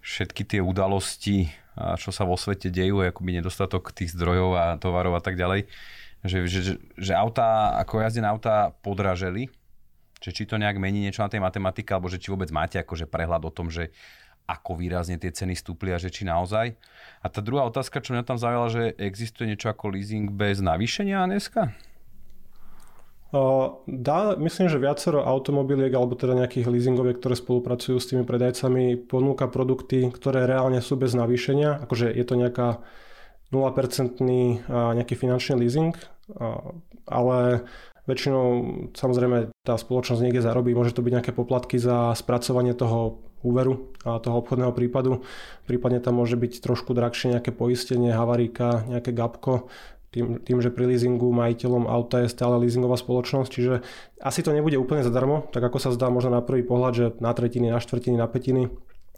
všetky 0.07 0.47
tie 0.47 0.61
udalosti, 0.63 1.51
čo 1.75 2.15
sa 2.15 2.23
vo 2.23 2.39
svete 2.39 2.71
dejú, 2.71 3.03
akoby 3.03 3.43
nedostatok 3.43 3.91
tých 3.91 4.15
zdrojov 4.15 4.49
a 4.55 4.65
tovarov 4.79 5.19
a 5.19 5.21
tak 5.21 5.35
ďalej, 5.35 5.67
že, 6.23 6.47
že, 6.47 6.61
že 6.79 7.13
auta, 7.13 7.75
ako 7.77 8.01
jazdené 8.01 8.31
auta 8.31 8.71
podraželi, 8.81 9.51
že 10.23 10.33
či 10.33 10.49
to 10.49 10.57
nejak 10.57 10.79
mení 10.81 11.03
niečo 11.03 11.21
na 11.21 11.29
tej 11.29 11.43
matematike, 11.43 11.91
alebo 11.93 12.09
že 12.09 12.17
či 12.17 12.33
vôbec 12.33 12.49
máte 12.49 12.79
akože 12.79 13.05
prehľad 13.05 13.45
o 13.45 13.51
tom, 13.53 13.69
že 13.69 13.93
ako 14.47 14.79
výrazne 14.79 15.19
tie 15.19 15.29
ceny 15.29 15.59
stúpli 15.59 15.91
a 15.91 15.99
že 15.99 16.07
či 16.07 16.23
naozaj. 16.23 16.71
A 17.19 17.27
tá 17.27 17.43
druhá 17.43 17.67
otázka, 17.67 17.99
čo 17.99 18.15
mňa 18.15 18.23
tam 18.23 18.39
zaujala, 18.39 18.71
že 18.71 18.95
existuje 18.95 19.51
niečo 19.51 19.67
ako 19.67 19.91
leasing 19.91 20.31
bez 20.31 20.63
navýšenia 20.63 21.27
dneska? 21.27 21.75
Dá, 23.87 24.17
myslím, 24.39 24.67
že 24.71 24.79
viacero 24.79 25.25
automobiliek 25.25 25.91
alebo 25.91 26.15
teda 26.15 26.37
nejakých 26.37 26.69
leasingoviek, 26.71 27.19
ktoré 27.19 27.35
spolupracujú 27.35 27.97
s 27.99 28.09
tými 28.09 28.23
predajcami, 28.23 28.95
ponúka 29.09 29.51
produkty, 29.51 30.07
ktoré 30.09 30.47
reálne 30.47 30.79
sú 30.79 30.95
bez 30.95 31.11
navýšenia. 31.17 31.83
Akože 31.83 32.07
je 32.09 32.25
to 32.25 32.35
nejaká 32.39 32.79
0% 33.51 34.19
nejaký 34.69 35.15
finančný 35.15 35.55
leasing, 35.59 35.95
ale 37.07 37.67
väčšinou 38.07 38.45
samozrejme 38.95 39.51
tá 39.67 39.75
spoločnosť 39.75 40.23
niekde 40.23 40.43
zarobí, 40.43 40.71
môže 40.71 40.95
to 40.95 41.03
byť 41.03 41.13
nejaké 41.15 41.31
poplatky 41.35 41.75
za 41.79 42.15
spracovanie 42.15 42.71
toho 42.71 43.23
úveru 43.43 43.93
a 44.07 44.17
toho 44.17 44.41
obchodného 44.41 44.73
prípadu. 44.73 45.21
Prípadne 45.67 46.01
tam 46.01 46.19
môže 46.19 46.39
byť 46.39 46.63
trošku 46.63 46.95
drahšie 46.95 47.37
nejaké 47.37 47.51
poistenie, 47.53 48.15
havaríka, 48.15 48.87
nejaké 48.87 49.13
gapko, 49.13 49.67
tým, 50.11 50.39
tým, 50.39 50.57
že 50.63 50.71
pri 50.71 50.87
leasingu 50.87 51.29
majiteľom 51.35 51.85
auta 51.85 52.23
je 52.23 52.31
stále 52.31 52.57
leasingová 52.63 52.95
spoločnosť, 52.95 53.49
čiže 53.51 53.73
asi 54.23 54.39
to 54.41 54.55
nebude 54.55 54.79
úplne 54.79 55.03
zadarmo, 55.03 55.47
tak 55.51 55.67
ako 55.67 55.77
sa 55.77 55.91
zdá 55.91 56.07
možno 56.07 56.35
na 56.35 56.41
prvý 56.41 56.63
pohľad, 56.63 56.93
že 56.95 57.05
na 57.19 57.35
tretiny, 57.35 57.69
na 57.69 57.83
štvrtiny, 57.83 58.15
na 58.15 58.27
petiny 58.27 58.71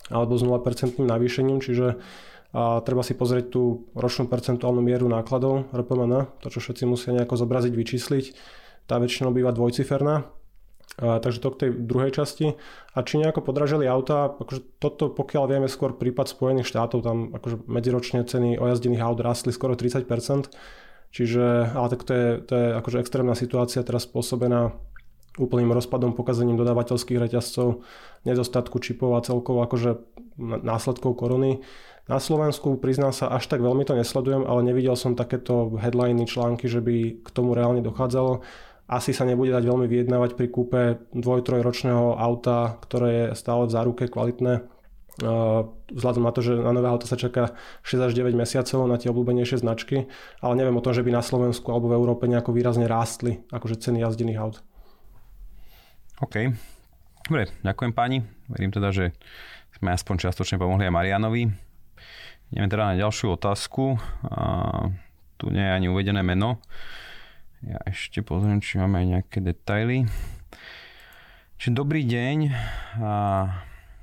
alebo 0.10 0.34
s 0.36 0.44
0% 0.44 0.98
navýšením, 0.98 1.62
čiže 1.62 2.02
a 2.50 2.82
treba 2.82 3.06
si 3.06 3.14
pozrieť 3.14 3.54
tú 3.54 3.86
ročnú 3.94 4.26
percentuálnu 4.26 4.82
mieru 4.82 5.06
nákladov 5.06 5.70
RPMN, 5.70 6.42
to 6.42 6.50
čo 6.50 6.58
všetci 6.66 6.84
musia 6.90 7.14
nejako 7.14 7.38
zobraziť, 7.38 7.74
vyčísliť. 7.78 8.26
Tá 8.90 8.98
väčšinou 8.98 9.30
býva 9.30 9.54
dvojciferná, 9.54 10.26
takže 11.00 11.40
to 11.40 11.50
k 11.56 11.60
tej 11.66 11.70
druhej 11.80 12.12
časti. 12.12 12.60
A 12.94 13.02
či 13.02 13.18
nejako 13.18 13.42
podražili 13.42 13.88
auta, 13.88 14.36
akože 14.36 14.84
toto 14.84 15.08
pokiaľ 15.10 15.44
vieme 15.48 15.72
skôr 15.72 15.96
prípad 15.96 16.28
Spojených 16.28 16.68
štátov, 16.68 17.00
tam 17.02 17.32
akože 17.32 17.66
medziročne 17.66 18.28
ceny 18.28 18.60
ojazdených 18.60 19.04
aut 19.04 19.24
rastli 19.24 19.56
skoro 19.56 19.80
30%, 19.80 20.04
čiže, 21.16 21.72
ale 21.72 21.88
tak 21.88 22.04
to 22.04 22.12
je, 22.12 22.28
to 22.44 22.54
je 22.54 22.68
akože 22.76 22.98
extrémna 23.00 23.34
situácia 23.34 23.82
teraz 23.82 24.04
spôsobená 24.06 24.76
úplným 25.40 25.72
rozpadom, 25.72 26.14
pokazením 26.14 26.60
dodávateľských 26.60 27.16
reťazcov, 27.16 27.80
nedostatku 28.28 28.76
čipov 28.84 29.16
a 29.16 29.24
celkovo 29.24 29.64
akože 29.64 30.04
následkov 30.40 31.16
korony. 31.16 31.64
Na 32.10 32.18
Slovensku 32.18 32.76
priznám 32.82 33.14
sa, 33.14 33.30
až 33.30 33.46
tak 33.48 33.62
veľmi 33.62 33.86
to 33.86 33.94
nesledujem, 33.94 34.42
ale 34.44 34.66
nevidel 34.66 34.98
som 34.98 35.14
takéto 35.14 35.78
headliny, 35.78 36.26
články, 36.26 36.66
že 36.66 36.82
by 36.82 37.22
k 37.22 37.30
tomu 37.30 37.54
reálne 37.54 37.86
dochádzalo 37.86 38.42
asi 38.90 39.14
sa 39.14 39.24
nebude 39.24 39.54
dať 39.54 39.64
veľmi 39.70 39.86
vyjednávať 39.86 40.34
pri 40.34 40.48
kúpe 40.50 40.82
dvoj 41.14 41.46
ročného 41.46 42.18
auta, 42.18 42.82
ktoré 42.82 43.10
je 43.14 43.26
stále 43.38 43.70
v 43.70 43.74
záruke 43.78 44.10
kvalitné. 44.10 44.66
Vzhľadom 45.94 46.24
na 46.24 46.32
to, 46.32 46.40
že 46.40 46.56
na 46.56 46.72
nové 46.72 46.88
auto 46.88 47.04
sa 47.04 47.20
čaká 47.20 47.54
6 47.84 48.08
až 48.08 48.12
9 48.16 48.34
mesiacov 48.34 48.88
na 48.88 48.96
tie 48.96 49.12
obľúbenejšie 49.12 49.62
značky, 49.62 50.08
ale 50.40 50.54
neviem 50.56 50.74
o 50.74 50.82
tom, 50.82 50.96
že 50.96 51.04
by 51.04 51.12
na 51.12 51.22
Slovensku 51.22 51.70
alebo 51.70 51.92
v 51.92 51.98
Európe 52.00 52.24
nejako 52.26 52.56
výrazne 52.56 52.88
rástli 52.88 53.44
akože 53.52 53.84
ceny 53.84 54.00
jazdených 54.00 54.40
aut. 54.40 54.64
OK. 56.24 56.56
Dobre, 57.28 57.52
ďakujem 57.62 57.92
páni. 57.94 58.24
Verím 58.48 58.72
teda, 58.72 58.96
že 58.96 59.12
sme 59.78 59.92
aspoň 59.94 60.28
čiastočne 60.28 60.58
pomohli 60.58 60.88
aj 60.88 60.96
Marianovi. 60.96 61.52
Ideme 62.50 62.68
teda 62.72 62.92
na 62.92 62.96
ďalšiu 62.98 63.38
otázku. 63.38 64.00
A 64.26 64.42
tu 65.38 65.52
nie 65.54 65.62
je 65.62 65.76
ani 65.76 65.88
uvedené 65.92 66.26
meno. 66.26 66.64
Ja 67.60 67.76
ešte 67.84 68.24
pozriem, 68.24 68.64
či 68.64 68.80
máme 68.80 69.04
aj 69.04 69.08
nejaké 69.20 69.44
detaily. 69.44 70.08
Čiže 71.60 71.76
dobrý 71.76 72.08
deň. 72.08 72.38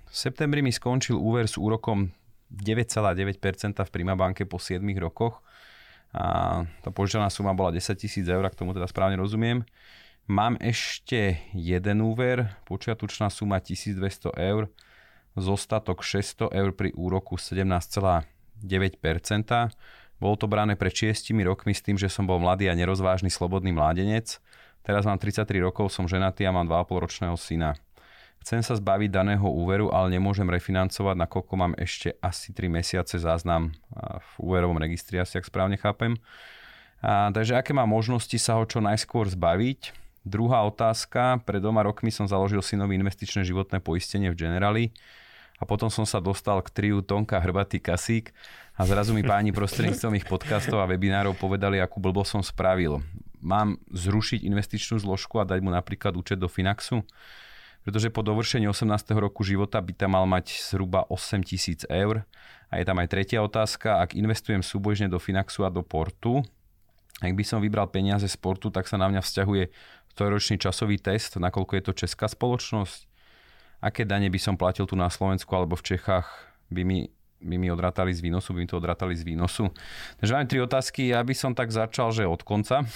V 0.05 0.13
septembri 0.13 0.61
mi 0.61 0.69
skončil 0.69 1.17
úver 1.17 1.49
s 1.49 1.57
úrokom 1.57 2.13
9,9% 2.53 3.81
v 3.81 3.89
Primabanke 3.89 4.45
po 4.45 4.61
7 4.61 4.85
rokoch. 5.01 5.41
A 6.13 6.69
tá 6.85 6.93
požiadaná 6.93 7.33
suma 7.33 7.57
bola 7.57 7.73
10 7.73 7.97
tisíc 7.97 8.29
eur, 8.29 8.45
k 8.45 8.61
tomu 8.61 8.77
teda 8.77 8.85
správne 8.85 9.17
rozumiem. 9.17 9.65
Mám 10.29 10.61
ešte 10.61 11.41
jeden 11.57 12.05
úver, 12.05 12.53
počiatočná 12.69 13.33
suma 13.33 13.57
1200 13.65 14.37
eur, 14.37 14.69
zostatok 15.33 16.05
600 16.05 16.53
eur 16.53 16.77
pri 16.77 16.93
úroku 16.93 17.41
17,9%. 17.41 18.29
Bolo 20.17 20.35
to 20.41 20.49
brané 20.49 20.81
pred 20.81 20.93
6 20.93 21.33
rokmi 21.45 21.77
s 21.77 21.85
tým, 21.85 22.01
že 22.01 22.09
som 22.09 22.25
bol 22.25 22.41
mladý 22.41 22.73
a 22.73 22.75
nerozvážny 22.79 23.29
slobodný 23.29 23.77
mládenec. 23.77 24.41
Teraz 24.81 25.05
mám 25.05 25.21
33 25.21 25.45
rokov, 25.61 25.93
som 25.93 26.09
ženatý 26.09 26.49
a 26.49 26.55
mám 26.55 26.65
2,5 26.65 27.05
ročného 27.05 27.37
syna. 27.37 27.77
Chcem 28.41 28.63
sa 28.63 28.79
zbaviť 28.79 29.11
daného 29.11 29.43
úveru, 29.43 29.91
ale 29.91 30.15
nemôžem 30.15 30.47
refinancovať, 30.47 31.19
nakoľko 31.19 31.53
mám 31.59 31.75
ešte 31.75 32.15
asi 32.23 32.55
3 32.55 32.71
mesiace 32.71 33.19
záznam 33.19 33.75
v 33.97 34.33
úverovom 34.39 34.79
registri, 34.79 35.19
asi 35.19 35.43
ak 35.43 35.51
správne 35.51 35.75
chápem. 35.75 36.15
A, 37.03 37.35
takže 37.35 37.59
aké 37.59 37.75
má 37.75 37.85
možnosti 37.85 38.39
sa 38.39 38.57
ho 38.57 38.65
čo 38.65 38.79
najskôr 38.79 39.27
zbaviť? 39.27 39.93
Druhá 40.23 40.63
otázka. 40.63 41.43
Pred 41.43 41.59
dvoma 41.59 41.83
rokmi 41.83 42.15
som 42.15 42.31
založil 42.31 42.63
synovi 42.63 42.95
investičné 42.95 43.43
životné 43.43 43.83
poistenie 43.83 44.31
v 44.31 44.39
Generali 44.39 44.85
a 45.57 45.65
potom 45.65 45.89
som 45.89 46.05
sa 46.05 46.21
dostal 46.21 46.61
k 46.61 46.69
triu 46.73 47.01
Tonka 47.01 47.41
Hrbatý 47.41 47.81
Kasík 47.81 48.37
a 48.77 48.85
zrazu 48.85 49.17
mi 49.17 49.25
páni 49.25 49.57
prostredníctvom 49.57 50.13
ich 50.21 50.29
podcastov 50.29 50.85
a 50.85 50.91
webinárov 50.91 51.33
povedali, 51.37 51.81
akú 51.81 51.97
blbo 51.97 52.25
som 52.29 52.45
spravil. 52.45 53.01
Mám 53.41 53.81
zrušiť 53.89 54.45
investičnú 54.45 55.01
zložku 55.01 55.41
a 55.41 55.49
dať 55.49 55.65
mu 55.65 55.73
napríklad 55.73 56.13
účet 56.19 56.37
do 56.37 56.51
Finaxu? 56.51 57.05
Pretože 57.87 58.11
po 58.11 58.27
dovršení 58.27 58.67
18. 58.67 59.15
roku 59.15 59.47
života 59.47 59.79
by 59.79 59.95
tam 59.95 60.19
mal 60.19 60.27
mať 60.27 60.59
zhruba 60.59 61.07
8 61.07 61.47
tisíc 61.47 61.87
eur. 61.87 62.27
A 62.67 62.83
je 62.83 62.85
tam 62.85 62.99
aj 62.99 63.15
tretia 63.15 63.39
otázka. 63.39 64.03
Ak 64.03 64.19
investujem 64.19 64.59
súbožne 64.59 65.07
do 65.07 65.23
Finaxu 65.23 65.63
a 65.63 65.71
do 65.71 65.87
Portu, 65.87 66.43
ak 67.23 67.33
by 67.33 67.45
som 67.47 67.63
vybral 67.63 67.87
peniaze 67.89 68.27
z 68.27 68.37
Portu, 68.37 68.75
tak 68.75 68.91
sa 68.91 68.99
na 68.99 69.07
mňa 69.07 69.23
vzťahuje 69.23 69.65
trojročný 70.19 70.57
časový 70.59 70.99
test, 70.99 71.37
nakoľko 71.39 71.73
je 71.79 71.83
to 71.85 71.93
česká 71.95 72.27
spoločnosť. 72.27 73.07
Aké 73.81 74.09
dane 74.09 74.33
by 74.33 74.41
som 74.41 74.55
platil 74.57 74.89
tu 74.89 74.97
na 74.97 75.13
Slovensku 75.13 75.53
alebo 75.53 75.77
v 75.77 75.97
Čechách, 75.97 76.27
by 76.73 76.83
mi 76.83 77.11
by 77.37 77.57
mi 77.61 77.69
odratali 77.71 78.15
z 78.17 78.25
výnosu, 78.25 78.57
by 78.57 78.65
mi 78.65 78.69
to 78.69 78.81
odratali 78.81 79.13
z 79.13 79.23
výnosu. 79.23 79.69
Takže 80.17 80.33
máme 80.33 80.49
tri 80.49 80.59
otázky, 80.65 81.13
ja 81.13 81.21
by 81.21 81.35
som 81.37 81.53
tak 81.53 81.69
začal, 81.69 82.11
že 82.11 82.25
od 82.25 82.41
konca. 82.41 82.89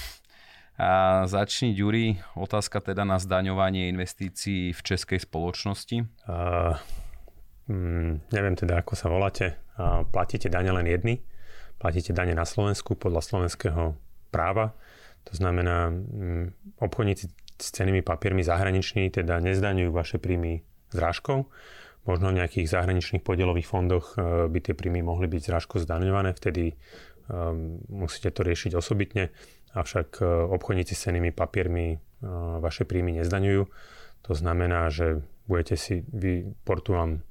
A 0.80 1.22
začni, 1.28 1.76
Ďuri, 1.76 2.16
otázka 2.40 2.80
teda 2.80 3.04
na 3.04 3.20
zdaňovanie 3.20 3.92
investícií 3.92 4.72
v 4.72 4.80
českej 4.80 5.20
spoločnosti. 5.20 6.08
Uh, 6.25 6.72
mm, 7.68 8.32
neviem 8.32 8.56
teda, 8.56 8.80
ako 8.80 8.96
sa 8.96 9.12
voláte. 9.12 9.60
Uh, 9.76 10.08
platíte 10.08 10.49
dane 10.49 10.72
len 10.72 10.88
jedny. 10.88 11.20
Platíte 11.76 12.16
dane 12.16 12.32
na 12.32 12.49
Slovensku 12.49 12.96
podľa 12.96 13.20
slovenského 13.20 13.92
práva. 14.32 14.72
To 15.28 15.37
znamená, 15.37 15.92
um, 15.92 16.49
obchodníci 16.80 17.28
s 17.60 17.66
cenými 17.76 18.00
papiermi 18.00 18.40
zahraniční 18.40 19.12
teda 19.12 19.37
nezdaňujú 19.44 19.92
vaše 19.92 20.16
príjmy 20.16 20.64
zrážkou 20.90 21.47
možno 22.09 22.32
v 22.32 22.40
nejakých 22.40 22.66
zahraničných 22.68 23.25
podielových 23.25 23.68
fondoch 23.68 24.16
e, 24.16 24.49
by 24.49 24.59
tie 24.61 24.73
príjmy 24.73 25.04
mohli 25.04 25.28
byť 25.28 25.42
zrážko 25.52 25.76
zdaňované, 25.82 26.32
vtedy 26.32 26.73
um, 27.28 27.80
musíte 27.92 28.32
to 28.32 28.40
riešiť 28.40 28.73
osobitne, 28.73 29.28
avšak 29.76 30.09
e, 30.18 30.25
obchodníci 30.26 30.97
s 30.97 31.04
cenými 31.09 31.32
papiermi 31.35 32.00
vaše 32.61 32.85
príjmy 32.85 33.16
nezdaňujú. 33.16 33.64
To 34.28 34.32
znamená, 34.37 34.92
že 34.92 35.25
budete 35.49 35.80
si 35.80 36.04
vy 36.04 36.52
Portugal 36.68 37.25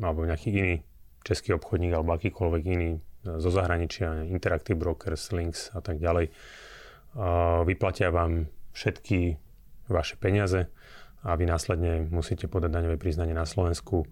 alebo 0.00 0.24
nejaký 0.24 0.48
iný 0.48 0.74
český 1.20 1.52
obchodník 1.60 1.92
alebo 1.92 2.16
akýkoľvek 2.16 2.62
iný 2.64 3.04
zo 3.20 3.52
zahraničia, 3.52 4.24
Interactive 4.32 4.80
Brokers, 4.80 5.28
Links 5.36 5.68
a 5.76 5.84
tak 5.84 6.00
ďalej, 6.00 6.32
vyplatia 7.68 8.08
vám 8.08 8.48
všetky 8.72 9.36
vaše 9.92 10.16
peniaze 10.16 10.72
a 11.20 11.36
vy 11.36 11.44
následne 11.44 12.08
musíte 12.08 12.48
podať 12.48 12.70
daňové 12.72 12.96
priznanie 12.96 13.36
na 13.36 13.44
Slovensku 13.44 14.08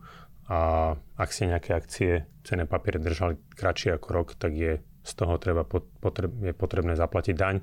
a 0.49 0.93
ak 0.97 1.29
ste 1.29 1.53
nejaké 1.53 1.77
akcie, 1.77 2.25
cené 2.41 2.65
papiere 2.65 2.97
držali 2.97 3.37
kratšie 3.53 4.00
ako 4.00 4.09
rok, 4.09 4.29
tak 4.41 4.57
je 4.57 4.81
z 4.81 5.12
toho 5.12 5.37
treba 5.37 5.65
potreb, 5.69 6.33
je 6.41 6.53
potrebné 6.57 6.97
zaplatiť 6.97 7.37
daň. 7.37 7.61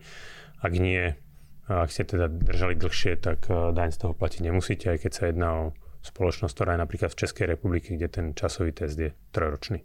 Ak 0.62 0.74
nie, 0.78 1.18
ak 1.66 1.90
ste 1.90 2.06
teda 2.06 2.30
držali 2.30 2.78
dlhšie, 2.78 3.18
tak 3.18 3.50
e, 3.50 3.74
daň 3.74 3.90
z 3.90 3.98
toho 4.06 4.14
platiť 4.14 4.42
nemusíte, 4.46 4.94
aj 4.94 5.02
keď 5.02 5.12
sa 5.14 5.24
jedná 5.30 5.50
o 5.58 5.64
spoločnosť, 6.06 6.54
ktorá 6.54 6.78
je 6.78 6.84
napríklad 6.86 7.10
v 7.10 7.20
Českej 7.26 7.46
republike, 7.50 7.98
kde 7.98 8.06
ten 8.10 8.26
časový 8.38 8.70
test 8.70 8.98
je 9.02 9.10
trojročný. 9.34 9.82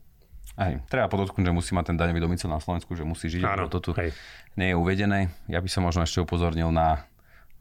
Aj, 0.60 0.76
treba 0.92 1.08
podotknúť, 1.08 1.48
že 1.48 1.56
musí 1.56 1.72
mať 1.72 1.94
ten 1.94 1.96
daňový 1.96 2.20
domicil 2.20 2.52
na 2.52 2.60
Slovensku, 2.60 2.92
že 2.92 3.08
musí 3.08 3.32
žiť, 3.32 3.40
Áno, 3.48 3.72
to 3.72 3.80
tu 3.80 3.96
hej. 3.96 4.12
nie 4.60 4.72
je 4.72 4.76
uvedené. 4.76 5.32
Ja 5.48 5.64
by 5.64 5.68
som 5.72 5.88
možno 5.88 6.04
ešte 6.04 6.20
upozornil 6.20 6.68
na 6.68 7.08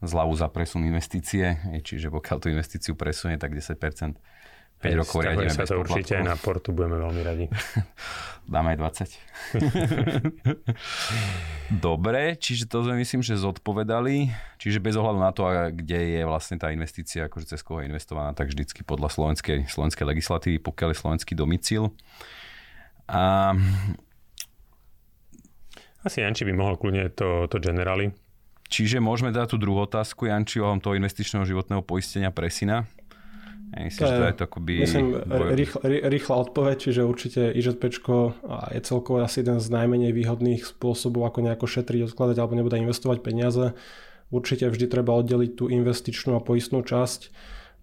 zľavu 0.00 0.32
za 0.36 0.48
presun 0.48 0.84
investície, 0.88 1.60
čiže 1.84 2.08
pokiaľ 2.08 2.36
tú 2.40 2.48
investíciu 2.48 2.96
presunie, 2.96 3.36
tak 3.36 3.52
10%. 3.52 4.16
5 4.80 4.88
Hej, 4.88 4.96
rokov 4.96 5.18
riadíme 5.20 5.52
sa 5.52 5.68
to 5.68 5.76
určite 5.76 6.16
aj 6.16 6.24
na 6.24 6.36
portu, 6.40 6.72
budeme 6.72 6.96
veľmi 6.96 7.20
radi. 7.20 7.46
Dáme 8.56 8.72
aj 8.72 8.78
20. 8.80 9.60
Dobre, 11.84 12.40
čiže 12.40 12.64
to 12.64 12.88
sme 12.88 12.96
myslím, 13.04 13.20
že 13.20 13.36
zodpovedali. 13.36 14.32
Čiže 14.56 14.80
bez 14.80 14.96
ohľadu 14.96 15.20
na 15.20 15.36
to, 15.36 15.44
kde 15.76 16.16
je 16.16 16.22
vlastne 16.24 16.56
tá 16.56 16.72
investícia, 16.72 17.28
akože 17.28 17.52
cez 17.52 17.60
koho 17.60 17.84
je 17.84 17.92
investovaná, 17.92 18.32
tak 18.32 18.48
vždycky 18.48 18.80
podľa 18.80 19.12
slovenskej, 19.12 19.68
slovenskej 19.68 20.16
legislatívy, 20.16 20.56
pokiaľ 20.64 20.96
je 20.96 20.98
slovenský 21.04 21.32
domicil. 21.36 21.92
A... 23.04 23.52
Asi 26.00 26.24
Janči 26.24 26.48
by 26.48 26.56
mohol 26.56 26.80
kľudne 26.80 27.12
to, 27.12 27.44
to 27.52 27.60
generali 27.60 28.16
Čiže 28.70 29.02
môžeme 29.02 29.34
dať 29.34 29.52
tú 29.52 29.56
druhú 29.58 29.82
otázku, 29.82 30.30
Janči, 30.30 30.62
ohľadom 30.62 30.78
toho 30.78 30.94
investičného 30.94 31.42
životného 31.42 31.82
poistenia 31.82 32.30
pre 32.30 32.46
syna. 32.46 32.86
Myslím, 33.70 34.06
že 34.06 34.14
to 34.18 34.26
je 34.26 34.36
to 34.38 34.44
akoby... 34.46 34.72
Myslím, 34.82 35.06
rýchla, 35.54 35.80
rýchla 36.10 36.34
odpoveď, 36.42 36.76
čiže 36.78 37.06
určite 37.06 37.54
IŽP 37.54 37.82
je 38.74 38.80
celkovo 38.82 39.22
asi 39.22 39.46
jeden 39.46 39.62
z 39.62 39.66
najmenej 39.70 40.10
výhodných 40.10 40.62
spôsobov, 40.66 41.26
ako 41.26 41.50
nejako 41.50 41.66
šetriť, 41.70 42.10
odkladať 42.10 42.36
alebo 42.38 42.58
nebude 42.58 42.78
investovať 42.82 43.22
peniaze. 43.22 43.74
Určite 44.30 44.70
vždy 44.70 44.86
treba 44.90 45.14
oddeliť 45.18 45.54
tú 45.54 45.70
investičnú 45.70 46.38
a 46.38 46.42
poistnú 46.42 46.82
časť. 46.82 47.30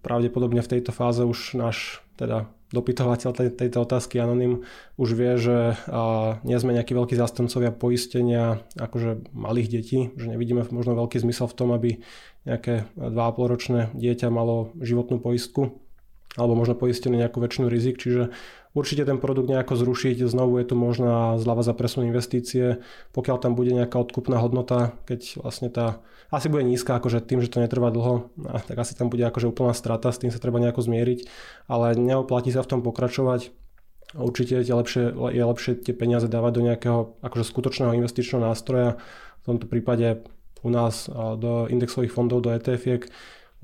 Pravdepodobne 0.00 0.64
v 0.64 0.72
tejto 0.76 0.92
fáze 0.92 1.24
už 1.24 1.56
náš 1.56 2.00
teda 2.18 2.50
dopytovateľ 2.68 3.30
tej, 3.32 3.48
tejto 3.54 3.86
otázky 3.86 4.20
Anonym 4.20 4.66
už 5.00 5.16
vie, 5.16 5.40
že 5.40 5.78
a, 5.88 6.36
nie 6.44 6.58
sme 6.60 6.76
nejakí 6.76 6.92
veľkí 6.92 7.16
zastancovia 7.16 7.72
poistenia 7.72 8.60
akože 8.76 9.32
malých 9.32 9.68
detí, 9.72 9.98
že 10.20 10.28
nevidíme 10.28 10.68
možno 10.68 10.98
veľký 10.98 11.22
zmysel 11.22 11.48
v 11.48 11.56
tom, 11.56 11.72
aby 11.72 11.90
nejaké 12.44 12.84
2,5 13.00 13.52
ročné 13.52 13.80
dieťa 13.96 14.28
malo 14.28 14.76
životnú 14.82 15.22
poistku 15.22 15.80
alebo 16.38 16.54
možno 16.54 16.78
poistené 16.78 17.18
nejakú 17.18 17.42
väčšinu 17.42 17.66
rizik, 17.66 17.98
čiže 17.98 18.30
určite 18.72 19.02
ten 19.02 19.18
produkt 19.18 19.50
nejako 19.50 19.74
zrušiť, 19.74 20.22
znovu 20.22 20.62
je 20.62 20.70
tu 20.70 20.74
možná 20.78 21.34
zľava 21.42 21.66
za 21.66 21.74
presun 21.74 22.06
investície, 22.06 22.78
pokiaľ 23.10 23.36
tam 23.42 23.58
bude 23.58 23.74
nejaká 23.74 23.98
odkupná 23.98 24.38
hodnota, 24.38 24.94
keď 25.10 25.42
vlastne 25.42 25.68
tá 25.68 25.98
asi 26.30 26.46
bude 26.46 26.62
nízka, 26.62 26.94
akože 26.94 27.24
tým, 27.24 27.42
že 27.42 27.50
to 27.50 27.58
netrvá 27.58 27.90
dlho, 27.90 28.30
tak 28.70 28.76
asi 28.78 28.94
tam 28.94 29.10
bude 29.10 29.26
akože 29.26 29.50
úplná 29.50 29.74
strata, 29.74 30.14
s 30.14 30.20
tým 30.22 30.30
sa 30.30 30.38
treba 30.38 30.62
nejako 30.62 30.86
zmieriť, 30.86 31.26
ale 31.66 31.98
neoplatí 31.98 32.54
sa 32.54 32.62
v 32.62 32.70
tom 32.70 32.80
pokračovať. 32.86 33.50
Určite 34.16 34.64
je 34.64 34.72
lepšie, 34.72 35.12
je 35.12 35.44
lepšie 35.44 35.72
tie 35.84 35.92
peniaze 35.92 36.28
dávať 36.30 36.52
do 36.56 36.64
nejakého 36.64 37.20
akože 37.20 37.44
skutočného 37.44 37.92
investičného 37.92 38.40
nástroja, 38.40 38.96
v 39.40 39.44
tomto 39.44 39.68
prípade 39.68 40.24
u 40.60 40.70
nás 40.72 41.08
do 41.12 41.68
indexových 41.68 42.12
fondov, 42.12 42.44
do 42.44 42.52
etf 42.52 42.84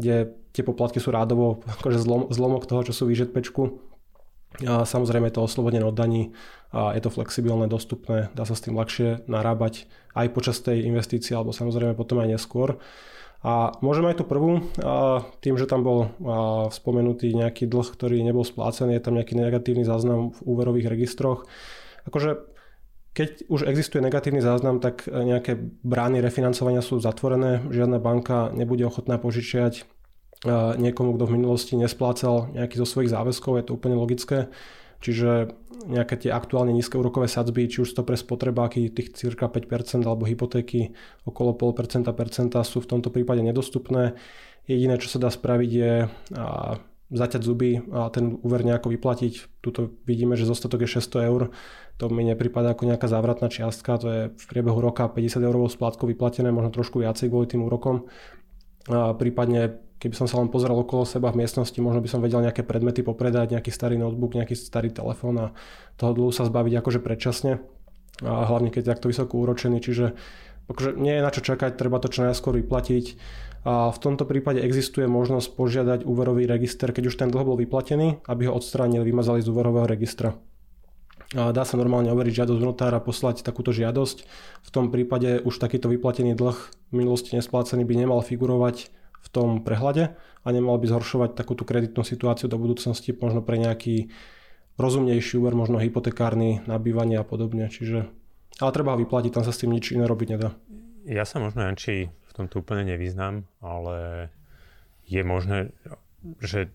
kde 0.00 0.34
tie 0.54 0.62
poplatky 0.62 1.02
sú 1.02 1.10
rádovo 1.10 1.66
akože 1.82 1.98
zlom, 1.98 2.30
zlomok 2.30 2.64
toho, 2.70 2.86
čo 2.86 2.94
sú 2.94 3.10
v 3.10 3.18
a 4.62 4.86
samozrejme 4.86 5.26
je 5.26 5.34
to 5.34 5.42
oslobodené 5.50 5.82
od 5.82 5.98
daní 5.98 6.30
je 6.70 7.02
to 7.02 7.10
flexibilné, 7.10 7.66
dostupné, 7.66 8.30
dá 8.38 8.46
sa 8.46 8.54
s 8.54 8.62
tým 8.62 8.78
ľahšie 8.78 9.26
narábať 9.26 9.90
aj 10.14 10.26
počas 10.30 10.62
tej 10.62 10.86
investície 10.86 11.34
alebo 11.34 11.50
samozrejme 11.50 11.98
potom 11.98 12.22
aj 12.22 12.38
neskôr. 12.38 12.78
A 13.42 13.74
môžem 13.82 14.06
aj 14.06 14.22
tú 14.22 14.24
prvú, 14.24 14.62
tým, 15.42 15.58
že 15.58 15.66
tam 15.66 15.82
bol 15.82 16.14
spomenutý 16.70 17.34
nejaký 17.34 17.66
dlh, 17.66 17.88
ktorý 17.92 18.22
nebol 18.22 18.46
splácený, 18.46 18.94
je 18.94 19.04
tam 19.04 19.18
nejaký 19.18 19.34
negatívny 19.34 19.82
záznam 19.82 20.30
v 20.32 20.38
úverových 20.46 20.86
registroch. 20.86 21.50
Akože 22.06 22.54
keď 23.14 23.46
už 23.46 23.66
existuje 23.70 24.02
negatívny 24.02 24.42
záznam, 24.42 24.78
tak 24.78 25.06
nejaké 25.10 25.58
brány 25.82 26.18
refinancovania 26.22 26.82
sú 26.82 26.98
zatvorené, 26.98 27.62
žiadna 27.70 27.98
banka 27.98 28.50
nebude 28.54 28.82
ochotná 28.86 29.18
požičiať 29.18 29.86
niekomu, 30.52 31.16
kto 31.16 31.24
v 31.24 31.34
minulosti 31.40 31.74
nesplácal 31.74 32.52
nejaký 32.52 32.76
zo 32.76 32.86
svojich 32.86 33.12
záväzkov, 33.12 33.58
je 33.60 33.64
to 33.64 33.76
úplne 33.76 33.96
logické. 33.96 34.52
Čiže 35.04 35.52
nejaké 35.84 36.16
tie 36.16 36.32
aktuálne 36.32 36.72
nízke 36.72 36.96
úrokové 36.96 37.28
sadzby, 37.28 37.68
či 37.68 37.84
už 37.84 37.92
to 37.92 38.00
pre 38.08 38.16
spotrebáky 38.16 38.88
tých 38.88 39.12
cirka 39.12 39.52
5% 39.52 40.00
alebo 40.00 40.24
hypotéky 40.24 40.96
okolo 41.28 41.52
0,5% 41.52 42.08
percenta 42.16 42.64
sú 42.64 42.80
v 42.80 42.88
tomto 42.88 43.12
prípade 43.12 43.44
nedostupné. 43.44 44.16
Jediné, 44.64 44.96
čo 44.96 45.12
sa 45.12 45.20
dá 45.20 45.28
spraviť 45.28 45.70
je 45.70 45.92
a, 46.08 46.80
zaťať 47.12 47.40
zuby 47.44 47.84
a 47.92 48.08
ten 48.08 48.40
úver 48.40 48.64
nejako 48.64 48.88
vyplatiť. 48.96 49.60
Tuto 49.60 49.92
vidíme, 50.08 50.40
že 50.40 50.48
zostatok 50.48 50.88
je 50.88 50.96
600 51.04 51.28
eur. 51.28 51.52
To 52.00 52.08
mi 52.08 52.24
nepripadá 52.24 52.72
ako 52.72 52.88
nejaká 52.88 53.04
závratná 53.04 53.52
čiastka. 53.52 54.00
To 54.00 54.08
je 54.08 54.22
v 54.32 54.44
priebehu 54.48 54.80
roka 54.80 55.04
50 55.04 55.44
eurovou 55.44 55.68
splátkou 55.68 56.08
vyplatené, 56.08 56.48
možno 56.48 56.72
trošku 56.72 57.04
viacej 57.04 57.28
kvôli 57.28 57.44
tým 57.44 57.68
úrokom. 57.68 58.08
A 58.88 59.12
prípadne 59.12 59.83
keby 60.04 60.12
som 60.12 60.28
sa 60.28 60.36
len 60.36 60.52
pozeral 60.52 60.76
okolo 60.76 61.08
seba 61.08 61.32
v 61.32 61.40
miestnosti, 61.40 61.80
možno 61.80 62.04
by 62.04 62.12
som 62.12 62.20
vedel 62.20 62.44
nejaké 62.44 62.60
predmety 62.60 63.00
popredať, 63.00 63.56
nejaký 63.56 63.72
starý 63.72 63.96
notebook, 63.96 64.36
nejaký 64.36 64.52
starý 64.52 64.92
telefón 64.92 65.40
a 65.40 65.46
toho 65.96 66.12
dlhu 66.12 66.28
sa 66.28 66.44
zbaviť 66.44 66.84
akože 66.84 67.00
predčasne. 67.00 67.64
A 68.20 68.44
hlavne 68.44 68.68
keď 68.68 68.84
je 68.84 68.90
takto 68.92 69.08
vysoko 69.08 69.40
úročený, 69.40 69.80
čiže 69.80 70.12
akože 70.68 71.00
nie 71.00 71.16
je 71.16 71.24
na 71.24 71.32
čo 71.32 71.40
čakať, 71.40 71.80
treba 71.80 71.96
to 72.04 72.12
čo 72.12 72.28
najskôr 72.28 72.60
vyplatiť. 72.60 73.16
A 73.64 73.88
v 73.88 73.98
tomto 73.98 74.28
prípade 74.28 74.60
existuje 74.60 75.08
možnosť 75.08 75.56
požiadať 75.56 76.00
úverový 76.04 76.44
register, 76.44 76.92
keď 76.92 77.08
už 77.08 77.16
ten 77.16 77.32
dlh 77.32 77.48
bol 77.48 77.56
vyplatený, 77.56 78.20
aby 78.28 78.44
ho 78.44 78.52
odstránili, 78.52 79.08
vymazali 79.08 79.40
z 79.40 79.48
úverového 79.48 79.88
registra. 79.88 80.36
A 81.32 81.48
dá 81.50 81.64
sa 81.64 81.80
normálne 81.80 82.12
overiť 82.12 82.44
žiadosť 82.44 82.60
notára, 82.60 83.00
poslať 83.00 83.40
takúto 83.40 83.72
žiadosť. 83.72 84.28
V 84.62 84.70
tom 84.70 84.92
prípade 84.92 85.40
už 85.40 85.56
takýto 85.56 85.88
vyplatený 85.88 86.36
dlh 86.36 86.58
v 86.92 86.94
minulosti 86.94 87.32
nesplácený 87.32 87.88
by 87.88 88.04
nemal 88.04 88.20
figurovať 88.20 88.92
v 89.24 89.28
tom 89.32 89.48
prehľade 89.64 90.12
a 90.44 90.46
nemal 90.52 90.76
by 90.76 90.84
zhoršovať 90.84 91.32
takúto 91.32 91.64
kreditnú 91.64 92.04
situáciu 92.04 92.52
do 92.52 92.60
budúcnosti 92.60 93.16
možno 93.16 93.40
pre 93.40 93.56
nejaký 93.56 94.12
rozumnejší 94.76 95.40
úver, 95.40 95.56
možno 95.56 95.80
hypotekárny, 95.80 96.60
nabývanie 96.68 97.16
a 97.16 97.24
podobne. 97.24 97.72
Čiže, 97.72 98.10
ale 98.60 98.70
treba 98.74 98.92
ho 98.92 99.00
vyplatiť, 99.00 99.32
tam 99.32 99.44
sa 99.46 99.54
s 99.54 99.64
tým 99.64 99.72
nič 99.72 99.96
iné 99.96 100.04
robiť 100.04 100.28
nedá. 100.36 100.52
Ja 101.08 101.24
sa 101.24 101.40
možno, 101.40 101.64
Janči, 101.64 102.10
v 102.10 102.32
tomto 102.34 102.60
úplne 102.60 102.84
nevyznám, 102.84 103.48
ale 103.64 104.28
je 105.06 105.22
možné, 105.24 105.72
že 106.42 106.72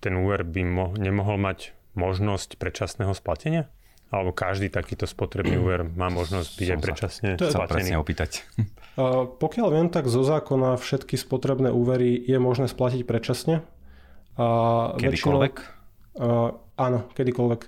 ten 0.00 0.16
úver 0.18 0.42
by 0.42 0.62
mo- 0.66 0.94
nemohol 0.96 1.38
mať 1.38 1.76
možnosť 1.96 2.60
predčasného 2.60 3.12
splatenia? 3.16 3.70
Alebo 4.10 4.30
každý 4.30 4.70
takýto 4.70 5.04
spotrebný 5.08 5.58
úver 5.62 5.84
má 5.84 6.08
možnosť 6.08 6.50
byť 6.56 6.68
aj 6.68 6.78
predčasne 6.78 7.28
to 7.38 7.50
sa 7.50 7.66
presne 7.66 7.98
opýtať. 7.98 8.46
Pokiaľ 9.40 9.68
viem, 9.76 9.88
tak 9.92 10.08
zo 10.08 10.24
zákona 10.24 10.80
všetky 10.80 11.20
spotrebné 11.20 11.68
úvery 11.68 12.16
je 12.16 12.38
možné 12.40 12.64
splatiť 12.64 13.04
predčasne. 13.04 13.60
Kedykoľvek? 14.36 15.54
Väčšinou, 16.16 16.64
áno, 16.80 16.98
kedykoľvek. 17.12 17.62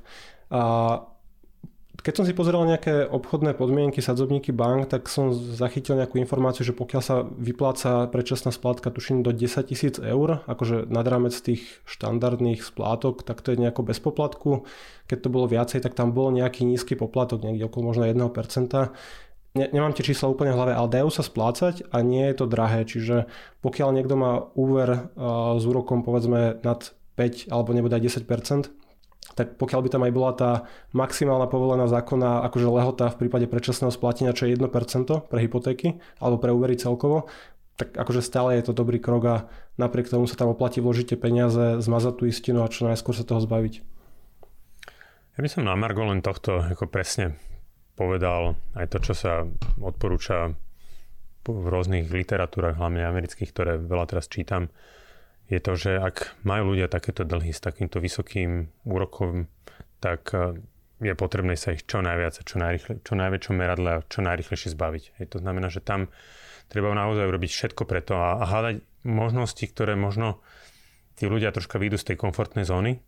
Keď 1.99 2.15
som 2.15 2.25
si 2.25 2.31
pozeral 2.31 2.63
nejaké 2.63 3.11
obchodné 3.11 3.59
podmienky 3.59 3.99
sadzobníky 3.99 4.55
bank, 4.55 4.87
tak 4.87 5.11
som 5.11 5.35
zachytil 5.35 5.99
nejakú 5.99 6.23
informáciu, 6.23 6.63
že 6.63 6.71
pokiaľ 6.71 7.03
sa 7.03 7.27
vypláca 7.27 8.07
predčasná 8.07 8.55
splátka, 8.55 8.95
tuším 8.95 9.27
do 9.27 9.35
10 9.35 9.67
tisíc 9.67 9.99
eur, 9.99 10.47
akože 10.47 10.87
nad 10.87 11.03
rámec 11.03 11.35
tých 11.35 11.83
štandardných 11.91 12.63
splátok, 12.63 13.27
tak 13.27 13.43
to 13.43 13.51
je 13.51 13.59
nejako 13.59 13.83
bez 13.83 13.99
poplatku. 13.99 14.63
Keď 15.11 15.19
to 15.27 15.29
bolo 15.29 15.51
viacej, 15.51 15.83
tak 15.83 15.99
tam 15.99 16.15
bol 16.15 16.31
nejaký 16.31 16.63
nízky 16.63 16.95
poplatok, 16.95 17.43
niekde 17.43 17.67
okolo 17.67 17.91
možno 17.91 18.07
1%. 18.07 18.95
Ne, 19.59 19.67
nemám 19.75 19.91
tie 19.91 20.07
čísla 20.07 20.31
úplne 20.31 20.55
v 20.55 20.59
hlave, 20.61 20.73
ale 20.79 21.03
dajú 21.03 21.11
sa 21.11 21.27
splácať 21.27 21.91
a 21.91 21.99
nie 22.07 22.31
je 22.31 22.35
to 22.39 22.47
drahé. 22.47 22.87
Čiže 22.87 23.27
pokiaľ 23.59 23.91
niekto 23.91 24.15
má 24.15 24.47
úver 24.55 25.11
uh, 25.19 25.59
s 25.59 25.67
úrokom 25.67 26.07
povedzme 26.07 26.63
nad 26.63 26.81
5 27.19 27.51
alebo 27.51 27.75
nebude 27.75 27.99
aj 27.99 28.23
10%, 28.23 28.71
tak 29.39 29.55
pokiaľ 29.55 29.87
by 29.87 29.89
tam 29.95 30.03
aj 30.03 30.13
bola 30.13 30.33
tá 30.35 30.51
maximálna 30.91 31.47
povolená 31.47 31.87
zákona 31.87 32.43
akože 32.51 32.67
lehota 32.67 33.07
v 33.15 33.23
prípade 33.23 33.47
predčasného 33.47 33.95
splatenia, 33.95 34.35
čo 34.35 34.51
je 34.51 34.59
1% 34.59 34.67
pre 35.31 35.39
hypotéky 35.39 36.03
alebo 36.19 36.43
pre 36.43 36.51
úvery 36.51 36.75
celkovo, 36.75 37.31
tak 37.79 37.95
akože 37.95 38.19
stále 38.19 38.59
je 38.59 38.67
to 38.67 38.75
dobrý 38.75 38.99
krok 38.99 39.23
a 39.31 39.37
napriek 39.79 40.11
tomu 40.11 40.27
sa 40.27 40.35
tam 40.35 40.51
oplatí 40.51 40.83
vložiť 40.83 41.15
tie 41.15 41.19
peniaze, 41.23 41.79
zmazať 41.79 42.15
tú 42.19 42.27
istinu 42.27 42.67
a 42.67 42.73
čo 42.73 42.91
najskôr 42.91 43.15
sa 43.15 43.23
toho 43.23 43.39
zbaviť. 43.39 43.75
Ja 45.39 45.47
by 45.47 45.47
som 45.47 45.63
na 45.63 45.79
Margo 45.79 46.03
len 46.03 46.19
tohto 46.19 46.59
ako 46.59 46.91
presne 46.91 47.39
povedal 47.95 48.59
aj 48.75 48.91
to, 48.91 48.99
čo 48.99 49.15
sa 49.15 49.47
odporúča 49.79 50.51
v 51.47 51.67
rôznych 51.71 52.11
literatúrach, 52.11 52.77
hlavne 52.77 53.07
amerických, 53.07 53.55
ktoré 53.55 53.73
veľa 53.79 54.05
teraz 54.11 54.27
čítam, 54.27 54.69
je 55.49 55.61
to, 55.65 55.73
že 55.75 55.97
ak 55.97 56.45
majú 56.45 56.77
ľudia 56.77 56.93
takéto 56.93 57.25
dlhy 57.25 57.57
s 57.57 57.65
takýmto 57.65 58.05
vysokým 58.05 58.69
úrokom, 58.85 59.49
tak 59.99 60.29
e, 60.37 60.61
je 61.01 61.15
potrebné 61.17 61.57
sa 61.57 61.73
ich 61.73 61.89
čo 61.89 62.05
najviac 62.05 62.37
a 62.37 62.43
čo, 62.45 62.57
najrychle, 62.61 63.01
čo 63.01 63.13
najväčšom 63.17 63.55
meradle 63.57 63.91
a 63.99 64.05
čo 64.05 64.21
najrychlejšie 64.21 64.77
zbaviť. 64.77 65.05
Hej, 65.19 65.27
to 65.33 65.39
znamená, 65.41 65.73
že 65.73 65.81
tam 65.81 66.13
treba 66.69 66.93
naozaj 66.93 67.25
urobiť 67.25 67.51
všetko 67.51 67.83
preto 67.89 68.21
a, 68.21 68.39
a 68.41 68.45
hľadať 68.45 68.77
možnosti, 69.09 69.65
ktoré 69.73 69.97
možno 69.97 70.45
tí 71.17 71.27
ľudia 71.27 71.51
troška 71.51 71.81
výjdu 71.81 71.97
z 71.97 72.13
tej 72.13 72.17
komfortnej 72.21 72.69
zóny, 72.69 73.01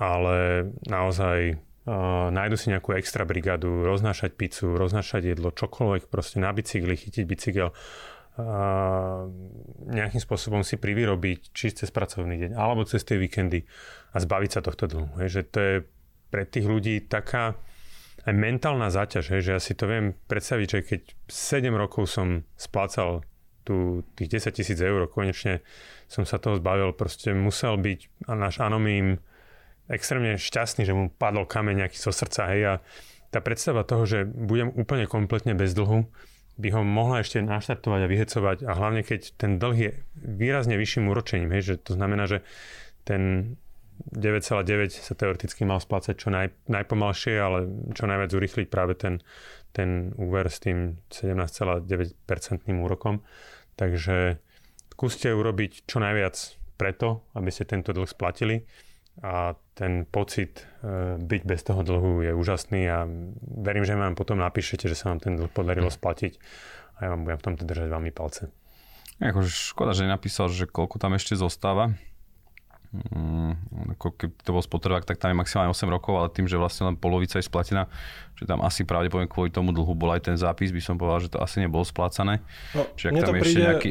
ale 0.00 0.66
naozaj 0.90 1.54
uh, 1.54 2.32
nájdu 2.34 2.56
si 2.58 2.66
nejakú 2.72 2.96
extra 2.98 3.22
brigádu, 3.22 3.86
roznášať 3.86 4.34
pizzu, 4.34 4.74
roznášať 4.74 5.36
jedlo, 5.36 5.54
čokoľvek, 5.54 6.10
proste 6.10 6.42
na 6.42 6.50
bicykli, 6.50 6.98
chytiť 6.98 7.24
bicykel, 7.28 7.70
nejakým 8.34 10.18
spôsobom 10.18 10.66
si 10.66 10.74
privyrobiť 10.74 11.54
či 11.54 11.70
cez 11.70 11.94
pracovný 11.94 12.34
deň 12.34 12.50
alebo 12.58 12.82
cez 12.82 13.06
tie 13.06 13.14
víkendy 13.14 13.62
a 14.10 14.16
zbaviť 14.18 14.50
sa 14.50 14.60
tohto 14.60 14.90
dlhu. 14.90 15.06
Že 15.22 15.40
to 15.46 15.58
je 15.62 15.74
pre 16.34 16.42
tých 16.42 16.66
ľudí 16.66 17.06
taká 17.06 17.54
aj 18.24 18.34
mentálna 18.34 18.90
záťaž, 18.90 19.38
že 19.38 19.50
ja 19.54 19.60
si 19.60 19.76
to 19.78 19.86
viem 19.86 20.18
predstaviť, 20.26 20.66
že 20.66 20.80
keď 20.82 21.00
7 21.28 21.70
rokov 21.76 22.10
som 22.10 22.42
splácal 22.56 23.22
tu 23.62 24.02
tých 24.18 24.40
10 24.42 24.50
tisíc 24.50 24.78
eur, 24.80 25.06
konečne 25.06 25.62
som 26.08 26.26
sa 26.26 26.40
toho 26.40 26.58
zbavil, 26.58 26.96
proste 26.96 27.32
musel 27.32 27.78
byť 27.78 28.28
a 28.28 28.32
náš 28.36 28.60
anomím 28.60 29.20
extrémne 29.88 30.40
šťastný, 30.40 30.88
že 30.88 30.96
mu 30.96 31.12
padol 31.12 31.44
kameň 31.44 31.84
nejaký 31.84 32.00
zo 32.00 32.12
srdca, 32.12 32.48
hej, 32.52 32.62
a 32.64 32.74
tá 33.28 33.44
predstava 33.44 33.84
toho, 33.84 34.08
že 34.08 34.24
budem 34.24 34.72
úplne 34.72 35.04
kompletne 35.04 35.52
bez 35.52 35.76
dlhu, 35.76 36.08
by 36.54 36.68
ho 36.70 36.80
mohla 36.86 37.22
ešte 37.22 37.42
naštartovať 37.42 38.00
a 38.06 38.10
vyhecovať 38.10 38.58
a 38.62 38.72
hlavne 38.78 39.02
keď 39.02 39.34
ten 39.34 39.58
dlh 39.58 39.76
je 39.78 39.90
výrazne 40.22 40.78
vyšším 40.78 41.10
úročením, 41.10 41.50
hej, 41.50 41.74
že 41.74 41.74
to 41.82 41.98
znamená, 41.98 42.30
že 42.30 42.46
ten 43.02 43.54
9,9 44.14 44.90
sa 44.90 45.14
teoreticky 45.14 45.62
mal 45.62 45.78
splácať 45.78 46.14
čo 46.18 46.28
naj, 46.30 46.50
najpomalšie, 46.66 47.34
ale 47.38 47.66
čo 47.94 48.10
najviac 48.10 48.30
urychliť 48.30 48.66
práve 48.66 48.98
ten, 48.98 49.22
ten 49.70 50.10
úver 50.18 50.50
s 50.50 50.58
tým 50.62 50.98
17,9% 51.10 51.86
úrokom. 52.74 53.22
Takže 53.74 54.38
skúste 54.94 55.30
urobiť 55.30 55.86
čo 55.86 55.98
najviac 56.02 56.34
preto, 56.74 57.26
aby 57.38 57.50
ste 57.50 57.66
tento 57.66 57.94
dlh 57.94 58.06
splatili 58.06 58.66
a 59.22 59.54
ten 59.78 60.02
pocit 60.06 60.66
e, 60.82 61.14
byť 61.18 61.42
bez 61.46 61.60
toho 61.62 61.86
dlhu 61.86 62.26
je 62.26 62.32
úžasný 62.34 62.90
a 62.90 63.06
verím, 63.62 63.86
že 63.86 63.94
vám 63.94 64.18
potom 64.18 64.42
napíšete, 64.42 64.90
že 64.90 64.98
sa 64.98 65.14
vám 65.14 65.22
ten 65.22 65.38
dlh 65.38 65.50
podarilo 65.54 65.86
splatiť 65.86 66.38
a 66.98 66.98
ja 67.06 67.08
vám 67.14 67.22
budem 67.26 67.38
v 67.38 67.46
tomto 67.46 67.62
držať 67.62 67.88
veľmi 67.90 68.10
palce. 68.10 68.50
Akože 69.22 69.50
škoda, 69.50 69.94
že 69.94 70.10
nenapísal, 70.10 70.50
že 70.50 70.66
koľko 70.66 70.98
tam 70.98 71.14
ešte 71.14 71.38
zostáva. 71.38 71.94
Mm, 72.94 73.58
ako 73.98 74.14
keby 74.14 74.34
to 74.38 74.50
bol 74.54 74.62
spotrebák, 74.62 75.02
tak 75.02 75.18
tam 75.18 75.34
je 75.34 75.40
maximálne 75.42 75.74
8 75.74 75.82
rokov, 75.90 76.14
ale 76.14 76.30
tým, 76.30 76.46
že 76.46 76.54
vlastne 76.54 76.86
len 76.86 76.94
polovica 76.94 77.42
je 77.42 77.46
splatená, 77.46 77.90
že 78.38 78.46
tam 78.46 78.62
asi 78.62 78.86
pravdepodobne 78.86 79.26
kvôli 79.26 79.50
tomu 79.50 79.74
dlhu 79.74 79.98
bol 79.98 80.14
aj 80.14 80.30
ten 80.30 80.36
zápis, 80.38 80.70
by 80.70 80.78
som 80.78 80.94
povedal, 80.94 81.26
že 81.26 81.30
to 81.34 81.42
asi 81.42 81.58
nebolo 81.58 81.82
splácané. 81.82 82.38
No, 82.70 82.86
Čiže 82.94 83.08
ak 83.10 83.14
tam 83.26 83.34
ešte 83.38 83.60
nejaký... 83.62 83.90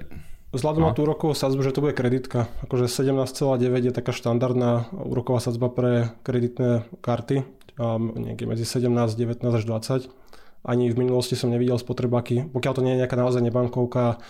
Vzhľadom 0.54 0.86
no. 0.86 0.88
na 0.90 0.94
tú 0.94 1.02
úrokovú 1.02 1.34
sadzbu, 1.34 1.66
že 1.66 1.74
to 1.74 1.82
bude 1.82 1.98
kreditka. 1.98 2.46
Akože 2.62 2.86
17,9 2.86 3.58
je 3.90 3.92
taká 3.92 4.14
štandardná 4.14 4.94
úroková 4.94 5.42
sadzba 5.42 5.74
pre 5.74 6.14
kreditné 6.22 6.86
karty. 7.02 7.42
A 7.82 7.98
niekde 7.98 8.46
medzi 8.46 8.62
17, 8.62 8.86
19 9.18 9.42
až 9.50 9.66
20. 9.66 10.14
Ani 10.64 10.94
v 10.94 11.00
minulosti 11.02 11.34
som 11.34 11.50
nevidel 11.50 11.76
spotrebáky, 11.82 12.48
pokiaľ 12.54 12.74
to 12.78 12.86
nie 12.86 12.96
je 12.96 13.02
nejaká 13.04 13.18
naozaj 13.18 13.42
nebankovka, 13.42 14.22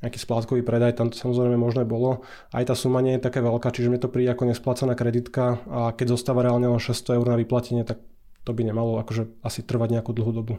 nejaký 0.00 0.18
splátkový 0.18 0.64
predaj, 0.64 0.96
tam 0.96 1.12
to 1.12 1.20
samozrejme 1.20 1.60
možné 1.60 1.84
bolo. 1.84 2.24
Aj 2.56 2.64
tá 2.64 2.72
suma 2.72 3.04
nie 3.04 3.20
je 3.20 3.24
taká 3.28 3.44
veľká, 3.44 3.68
čiže 3.68 3.92
mi 3.92 4.00
to 4.00 4.08
príde 4.08 4.32
ako 4.32 4.48
nesplácaná 4.48 4.96
kreditka 4.96 5.60
a 5.68 5.92
keď 5.92 6.16
zostáva 6.16 6.40
reálne 6.40 6.72
len 6.72 6.80
600 6.80 7.20
eur 7.20 7.26
na 7.28 7.36
vyplatenie, 7.36 7.84
tak 7.84 8.00
to 8.48 8.56
by 8.56 8.64
nemalo 8.64 8.96
akože 8.98 9.28
asi 9.44 9.60
trvať 9.60 10.00
nejakú 10.00 10.16
dlhú 10.16 10.32
dobu. 10.32 10.54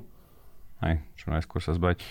Aj, 0.81 0.97
čo 1.13 1.29
najskôr 1.29 1.61
sa 1.61 1.77
zbať. 1.77 2.01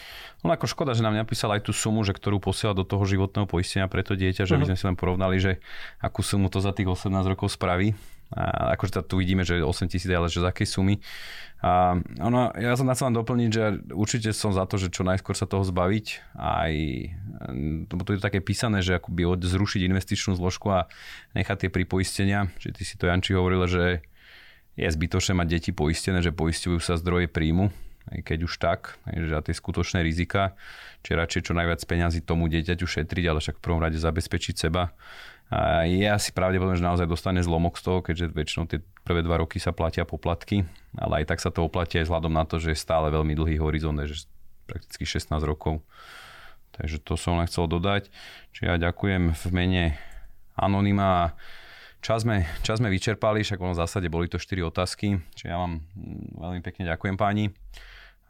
No 0.46 0.54
ako 0.54 0.70
škoda, 0.70 0.94
že 0.94 1.02
nám 1.02 1.18
napísal 1.18 1.50
aj 1.50 1.66
tú 1.66 1.74
sumu, 1.74 2.06
že 2.06 2.14
ktorú 2.14 2.38
posiela 2.38 2.70
do 2.70 2.86
toho 2.86 3.02
životného 3.02 3.50
poistenia 3.50 3.90
pre 3.90 4.06
to 4.06 4.14
dieťa, 4.14 4.46
že 4.46 4.54
uh-huh. 4.54 4.62
by 4.62 4.64
mhm. 4.64 4.70
sme 4.70 4.78
si 4.78 4.84
len 4.86 4.96
porovnali, 4.96 5.36
že 5.42 5.58
akú 5.98 6.22
sumu 6.22 6.46
to 6.46 6.62
za 6.62 6.70
tých 6.70 6.86
18 6.86 7.10
rokov 7.26 7.50
spraví. 7.50 7.98
A 8.30 8.78
akože 8.78 9.02
tu 9.10 9.18
vidíme, 9.18 9.42
že 9.42 9.58
8 9.58 9.90
tisíc, 9.90 10.06
ale 10.06 10.30
že 10.30 10.38
z 10.38 10.46
akej 10.46 10.70
sumy. 10.70 11.02
A 11.66 11.98
ono, 12.22 12.54
ja 12.54 12.78
som 12.78 12.86
na 12.86 12.94
len 12.94 13.10
doplniť, 13.10 13.50
že 13.50 13.64
určite 13.90 14.30
som 14.30 14.54
za 14.54 14.62
to, 14.70 14.78
že 14.78 14.94
čo 14.94 15.02
najskôr 15.02 15.34
sa 15.34 15.50
toho 15.50 15.66
zbaviť. 15.66 16.38
Aj, 16.38 16.70
lebo 17.90 18.02
to 18.06 18.14
je 18.14 18.22
také 18.22 18.38
písané, 18.38 18.86
že 18.86 19.02
akoby 19.02 19.26
zrušiť 19.34 19.82
investičnú 19.82 20.38
zložku 20.38 20.70
a 20.70 20.86
nechať 21.34 21.66
tie 21.66 21.70
pripoistenia. 21.74 22.54
Že 22.62 22.68
ty 22.70 22.82
si 22.86 22.94
to 22.94 23.10
Janči 23.10 23.34
hovoril, 23.34 23.66
že 23.66 24.06
je 24.78 24.86
zbytočné 24.86 25.34
mať 25.34 25.46
deti 25.50 25.70
poistené, 25.74 26.22
že 26.22 26.30
poistujú 26.30 26.78
sa 26.78 26.94
zdroje 26.94 27.26
príjmu 27.26 27.74
aj 28.08 28.20
keď 28.24 28.38
už 28.48 28.54
tak, 28.56 28.96
že 29.04 29.36
tie 29.44 29.54
skutočné 29.54 30.00
rizika, 30.00 30.56
či 31.04 31.12
radšej 31.12 31.50
čo 31.50 31.52
najviac 31.52 31.84
peňazí 31.84 32.24
tomu 32.24 32.48
dieťaťu 32.48 32.86
šetriť, 32.88 33.24
ale 33.28 33.38
však 33.44 33.60
v 33.60 33.64
prvom 33.64 33.80
rade 33.84 34.00
zabezpečiť 34.00 34.54
seba. 34.56 34.96
A 35.50 35.82
je 35.82 36.06
asi 36.06 36.30
pravdepodobné, 36.30 36.78
že 36.78 36.86
naozaj 36.86 37.10
dostane 37.10 37.42
zlomok 37.42 37.74
z 37.74 37.82
toho, 37.82 37.98
keďže 38.00 38.30
väčšinou 38.30 38.64
tie 38.70 38.78
prvé 39.02 39.26
dva 39.26 39.42
roky 39.42 39.58
sa 39.58 39.74
platia 39.74 40.06
poplatky, 40.06 40.62
ale 40.94 41.22
aj 41.22 41.34
tak 41.34 41.38
sa 41.42 41.50
to 41.50 41.66
oplatí 41.66 41.98
aj 41.98 42.06
vzhľadom 42.06 42.30
na 42.30 42.46
to, 42.46 42.62
že 42.62 42.72
je 42.72 42.78
stále 42.78 43.10
veľmi 43.10 43.34
dlhý 43.34 43.58
horizont, 43.58 43.98
že 44.06 44.30
prakticky 44.70 45.02
16 45.02 45.34
rokov. 45.42 45.82
Takže 46.78 47.02
to 47.02 47.18
som 47.18 47.42
len 47.42 47.50
chcel 47.50 47.66
dodať. 47.66 48.06
Čiže 48.54 48.64
ja 48.70 48.76
ďakujem 48.78 49.34
v 49.34 49.44
mene 49.50 49.84
Anonyma 50.54 51.34
Čas 52.00 52.24
sme, 52.24 52.48
čas 52.64 52.80
sme 52.80 52.88
vyčerpali, 52.88 53.44
však 53.44 53.60
v 53.60 53.76
zásade 53.76 54.08
boli 54.08 54.24
to 54.24 54.40
4 54.40 54.64
otázky, 54.72 55.20
čiže 55.36 55.52
ja 55.52 55.60
vám 55.60 55.84
mm, 55.84 56.40
veľmi 56.40 56.60
pekne 56.64 56.88
ďakujem 56.88 57.16
páni 57.20 57.52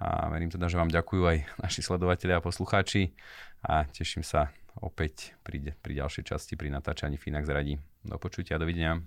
a 0.02 0.26
verím 0.26 0.50
teda, 0.50 0.66
že 0.66 0.74
vám 0.74 0.90
ďakujú 0.90 1.22
aj 1.22 1.38
naši 1.62 1.80
sledovatelia 1.86 2.42
a 2.42 2.44
poslucháči 2.44 3.14
a 3.62 3.86
teším 3.86 4.26
sa 4.26 4.50
opäť 4.82 5.38
pri, 5.46 5.70
pri 5.78 6.02
ďalšej 6.02 6.34
časti 6.34 6.58
pri 6.58 6.74
natáčaní 6.74 7.14
Finax 7.14 7.46
radí. 7.46 7.78
Do 8.02 8.18
počutia, 8.18 8.58
dovidenia. 8.58 8.98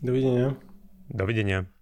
Dovidenia. 0.00 0.56
Dovidenia. 1.12 1.75